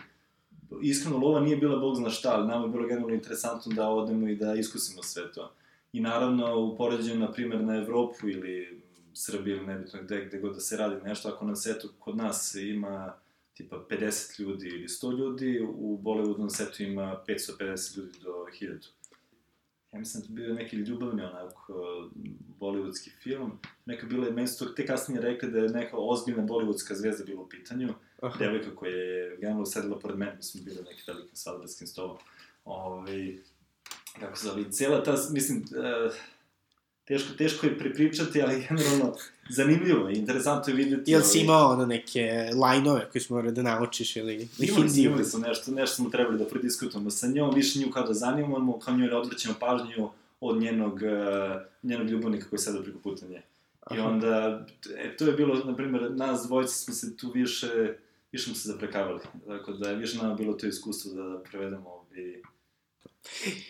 Iskreno, 0.82 1.18
lova 1.18 1.40
nije 1.40 1.58
bila 1.58 1.80
bog 1.80 1.96
zna 1.96 2.10
šta, 2.10 2.30
ali 2.34 2.48
nama 2.48 2.66
je 2.66 2.72
bilo 2.72 2.88
generalno 2.88 3.16
interesantno 3.16 3.74
da 3.76 3.90
odemo 3.90 4.28
i 4.28 4.36
da 4.36 4.56
iskusimo 4.56 5.04
sve 5.04 5.32
to. 5.32 5.54
I 5.94 6.02
naravno, 6.02 6.60
u 6.60 6.78
poređenju, 6.78 7.20
na 7.20 7.32
primjer, 7.32 7.64
na 7.64 7.76
Evropu 7.76 8.30
ili 8.30 8.82
Srbiju 9.14 9.56
ili 9.56 9.66
nebitno 9.66 10.00
gde, 10.04 10.26
gde 10.26 10.40
god 10.40 10.54
da 10.54 10.60
se 10.60 10.78
radi 10.78 11.02
nešto, 11.04 11.30
ako 11.30 11.46
na 11.46 11.56
setu 11.56 11.90
kod 12.00 12.18
nas 12.18 12.56
ima 12.56 13.14
tipa 13.54 13.86
50 13.90 14.40
ljudi 14.40 14.68
ili 14.68 14.88
100 14.88 15.18
ljudi, 15.18 15.68
u 15.76 16.00
Bollywoodu 16.04 16.50
setu 16.50 16.84
ima 16.84 17.24
550 17.28 17.98
ljudi 17.98 18.20
do 18.24 18.46
1000. 18.62 18.88
Ja 19.94 20.00
mislim 20.00 20.22
da 20.22 20.28
to 20.28 20.34
bio 20.34 20.54
neki 20.54 20.76
ljubavni 20.76 21.24
onako 21.24 21.74
bollywoodski 22.60 23.10
film. 23.24 23.52
Neka 23.86 24.08
bila 24.08 24.26
je, 24.26 24.32
meni 24.32 24.48
su 24.48 24.76
te 24.76 24.86
kasnije 24.86 25.22
rekli 25.22 25.52
da 25.52 25.60
je 25.60 25.70
neka 25.70 25.98
ozbiljna 25.98 26.44
bollywoodska 26.44 26.94
zvezda 26.94 27.26
bila 27.26 27.42
u 27.42 27.50
pitanju. 27.50 27.94
Aha. 28.22 28.40
Devojka 28.40 28.76
koja 28.76 28.92
je 28.92 29.38
generalno 29.38 29.66
sedela 29.66 30.00
pored 30.00 30.18
mene, 30.18 30.36
mi 30.36 30.44
smo 30.44 30.62
bili 30.64 30.76
na 30.76 30.82
neki 30.82 31.02
velikim 31.08 31.36
svadbarskim 31.36 31.88
stolom. 31.88 32.18
Ove, 32.66 33.34
kako 34.20 34.38
se 34.38 34.48
zove, 34.48 34.72
cijela 34.72 35.04
ta, 35.04 35.16
mislim, 35.32 35.58
uh, 35.58 36.14
teško, 37.06 37.34
teško 37.38 37.66
je 37.66 37.80
prepričati, 37.80 38.42
ali 38.42 38.66
generalno 38.70 39.16
zanimljivo 39.50 40.10
je, 40.10 40.16
interesantno 40.16 40.74
je 40.74 40.78
vidjeti. 40.78 41.12
Jel 41.12 41.22
si 41.22 41.38
ovaj, 41.38 41.44
imao 41.44 41.72
ono 41.72 41.86
neke 41.86 42.50
lajnove 42.56 43.10
koje 43.12 43.22
smo 43.22 43.36
morali 43.36 43.54
da 43.54 43.62
naučiš 43.62 44.16
ili, 44.16 44.48
Imali 44.60 44.84
hindi? 44.84 45.02
imali 45.02 45.26
smo 45.26 45.40
nešto, 45.40 45.72
nešto 45.72 45.96
smo 45.96 46.10
trebali 46.10 46.38
da 46.38 46.46
prediskutujemo 46.46 47.10
sa 47.10 47.28
njom, 47.28 47.56
više 47.56 47.80
nju 47.80 47.92
kao 47.92 48.04
da 48.04 48.14
zanimamo, 48.14 48.80
kao 48.80 48.98
njoj 48.98 49.10
da 49.10 49.18
odvraćamo 49.18 49.56
pažnju 49.60 50.10
od 50.42 50.62
njenog, 50.62 50.94
uh, 50.94 51.62
njenog 51.84 52.10
ljubavnika 52.10 52.50
koji 52.50 52.60
sada 52.60 52.82
preko 52.82 53.00
puta 53.00 53.26
nje. 53.26 53.42
I 53.96 54.00
onda, 54.00 54.66
e, 54.96 55.18
to 55.18 55.26
je 55.26 55.32
bilo, 55.32 55.64
na 55.66 55.76
primjer, 55.76 56.12
nas 56.12 56.48
dvojice 56.48 56.74
smo 56.74 56.94
se 56.94 57.18
tu 57.18 57.32
više, 57.32 57.96
više 58.32 58.46
smo 58.46 58.56
se 58.56 58.70
zaprekavali. 58.70 59.20
Tako 59.48 59.72
da 59.72 59.90
je 59.90 59.96
više 59.96 60.18
nama 60.18 60.34
bilo 60.34 60.54
to 60.54 60.68
iskustvo 60.68 61.14
da 61.14 61.44
prevedemo 61.44 61.90
ovi... 61.90 62.44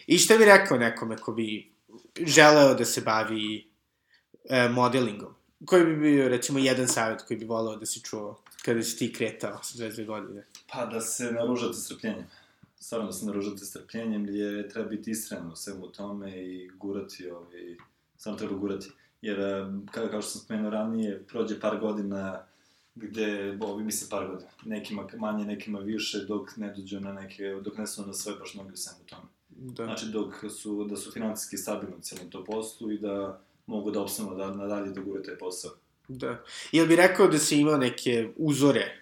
I 0.08 0.18
šta 0.18 0.38
bi 0.38 0.46
rekao 0.46 0.78
nekome 0.78 1.18
ko 1.18 1.32
bi 1.32 1.72
želeo 2.26 2.74
da 2.74 2.86
se 2.86 3.02
bavi 3.02 3.68
e, 4.50 4.70
modelingom? 4.70 5.34
Koji 5.66 5.86
bi 5.86 5.96
bio, 5.96 6.28
recimo, 6.28 6.60
jedan 6.60 6.88
savjet 6.88 7.22
koji 7.22 7.38
bi 7.38 7.46
voleo 7.46 7.76
da 7.76 7.86
si 7.86 8.04
čuo 8.04 8.44
kada 8.66 8.84
si 8.84 8.98
ti 8.98 9.14
kretao 9.14 9.64
sa 9.64 9.84
22 9.84 10.06
godine? 10.06 10.44
Pa 10.74 10.86
da 10.86 11.02
se 11.02 11.32
naružate 11.32 11.74
strpljenjem. 11.74 12.26
Stvarno 12.80 13.06
da 13.06 13.12
se 13.12 13.26
naružate 13.26 13.66
strpljenjem, 13.66 14.26
jer 14.30 14.72
treba 14.72 14.90
biti 14.90 15.12
iskren 15.12 15.48
u 15.48 15.56
svemu 15.56 15.88
tome 15.88 16.46
i 16.46 16.70
gurati, 16.80 17.30
ovi, 17.30 17.78
samo 18.18 18.38
treba 18.38 18.56
gurati. 18.56 18.88
Jer, 19.22 19.40
eh, 19.40 19.66
kao, 19.92 20.08
kao 20.08 20.22
što 20.22 20.32
sam 20.32 20.42
spomenuo 20.42 20.70
ranije, 20.70 21.24
prođe 21.28 21.60
par 21.60 21.80
godina 21.80 22.46
gde, 23.02 23.58
ovi 23.62 23.84
misle 23.84 24.10
par 24.10 24.28
godina, 24.28 24.50
nekima 24.66 25.08
manje, 25.18 25.46
nekima 25.46 25.80
više, 25.80 26.26
dok 26.26 26.58
ne 26.58 26.74
dođu 26.74 27.00
na 27.00 27.14
neke, 27.14 27.44
dok 27.62 27.78
ne 27.78 27.88
su 27.88 28.06
na 28.06 28.14
svoje 28.14 28.38
baš 28.40 28.54
noge 28.54 28.74
u 28.74 28.78
svemu 28.78 29.00
tome. 29.06 29.28
Da. 29.50 29.86
Znači, 29.86 30.06
dok 30.06 30.34
su, 30.50 30.84
da 30.84 30.96
su 30.98 31.12
finansijski 31.12 31.58
stabilni 31.58 31.96
u 31.96 32.02
celom 32.02 32.30
to 32.30 32.44
poslu 32.44 32.92
i 32.92 33.00
da 33.00 33.42
mogu 33.66 33.92
da 33.92 34.02
opstanu 34.02 34.36
da 34.36 34.54
nadalje 34.54 34.92
da 34.92 35.02
gure 35.02 35.24
taj 35.24 35.38
posao. 35.38 35.72
Da. 36.08 36.44
Jel 36.72 36.88
bi 36.88 36.96
rekao 36.96 37.28
da 37.28 37.38
si 37.38 37.58
imao 37.58 37.78
neke 37.78 38.30
uzore 38.36 39.02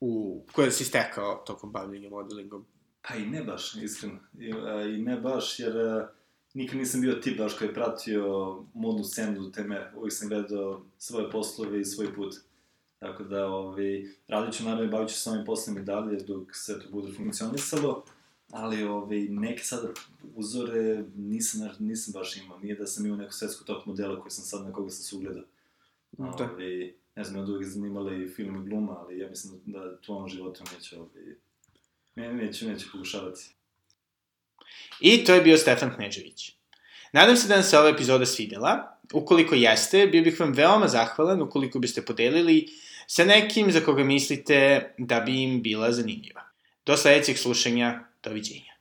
u, 0.00 0.42
koje 0.52 0.70
si 0.70 0.84
stekao 0.84 1.42
tokom 1.46 1.72
bavljenja 1.72 2.10
modelingom? 2.10 2.66
Pa 3.08 3.14
i 3.14 3.26
ne 3.26 3.44
baš, 3.44 3.74
iskreno. 3.74 4.18
I, 4.38 4.52
a, 4.52 4.82
i 4.82 5.02
ne 5.02 5.16
baš, 5.16 5.58
jer 5.58 5.78
a, 5.78 6.08
nikad 6.54 6.78
nisam 6.78 7.00
bio 7.00 7.12
tip 7.12 7.38
baš 7.38 7.58
koji 7.58 7.68
je 7.68 7.74
pratio 7.74 8.56
modnu 8.74 9.04
scenu 9.04 9.40
do 9.40 9.50
te 9.50 9.64
mere. 9.64 9.92
Uvijek 9.96 10.12
sam 10.12 10.28
gledao 10.28 10.82
svoje 10.98 11.30
poslove 11.30 11.80
i 11.80 11.84
svoj 11.84 12.14
put. 12.14 12.34
Tako 13.00 13.24
da, 13.24 13.46
ovaj, 13.46 14.04
radit 14.28 14.54
ću 14.54 14.64
naravno 14.64 14.84
i 14.84 14.88
bavit 14.88 15.10
ću 15.10 15.14
se 15.14 15.30
ovim 15.30 15.44
poslom 15.44 15.78
i 15.78 15.82
dalje 15.82 16.16
dok 16.16 16.56
sve 16.56 16.80
to 16.80 16.90
bude 16.90 17.12
funkcionisalo. 17.12 18.04
Ali 18.50 18.82
ovaj, 18.82 19.18
neke 19.18 19.64
sada 19.64 19.88
uzore 20.34 21.04
nisam, 21.16 21.70
nisam 21.78 22.12
baš 22.12 22.36
imao. 22.36 22.58
Nije 22.58 22.74
da 22.74 22.86
sam 22.86 23.06
imao 23.06 23.18
neku 23.18 23.32
svetsku 23.32 23.64
top 23.64 23.86
modela 23.86 24.20
koji 24.20 24.30
sam 24.30 24.44
sad 24.44 24.66
na 24.66 24.72
koga 24.72 24.90
sam 24.90 25.02
se 25.02 25.16
ugledao. 25.16 25.44
Da. 26.12 26.24
Ovaj, 26.24 26.94
ne 27.16 27.24
znam, 27.24 27.42
od 27.42 27.48
uvijek 27.48 27.68
zanimala 27.68 28.14
i 28.14 28.28
film 28.28 28.56
i 28.56 28.68
gluma, 28.68 28.98
ali 28.98 29.18
ja 29.18 29.28
mislim 29.28 29.60
da 29.66 29.78
u 29.78 30.04
tvojom 30.04 30.28
životu 30.28 30.64
neće, 30.74 30.98
ovaj, 30.98 31.24
ne, 32.14 32.34
neću, 32.34 32.68
neću 32.68 32.88
pokušavati. 32.92 33.54
I 35.00 35.24
to 35.24 35.34
je 35.34 35.40
bio 35.40 35.56
Stefan 35.56 35.94
Knežević. 35.94 36.56
Nadam 37.12 37.36
se 37.36 37.48
da 37.48 37.54
vam 37.54 37.62
se 37.62 37.78
ova 37.78 37.88
epizoda 37.88 38.26
svidela. 38.26 38.98
Ukoliko 39.12 39.54
jeste, 39.54 40.06
bio 40.06 40.22
bih 40.22 40.40
vam 40.40 40.52
veoma 40.52 40.88
zahvalan 40.88 41.42
ukoliko 41.42 41.78
biste 41.78 42.02
podelili 42.02 42.66
sa 43.10 43.24
nekim 43.24 43.72
za 43.72 43.80
koga 43.80 44.04
mislite 44.04 44.94
da 44.98 45.20
bi 45.20 45.42
im 45.42 45.62
bila 45.62 45.92
zanimljiva. 45.92 46.42
Do 46.86 46.96
sledećeg 46.96 47.38
slušanja, 47.38 48.04
doviđenja. 48.22 48.72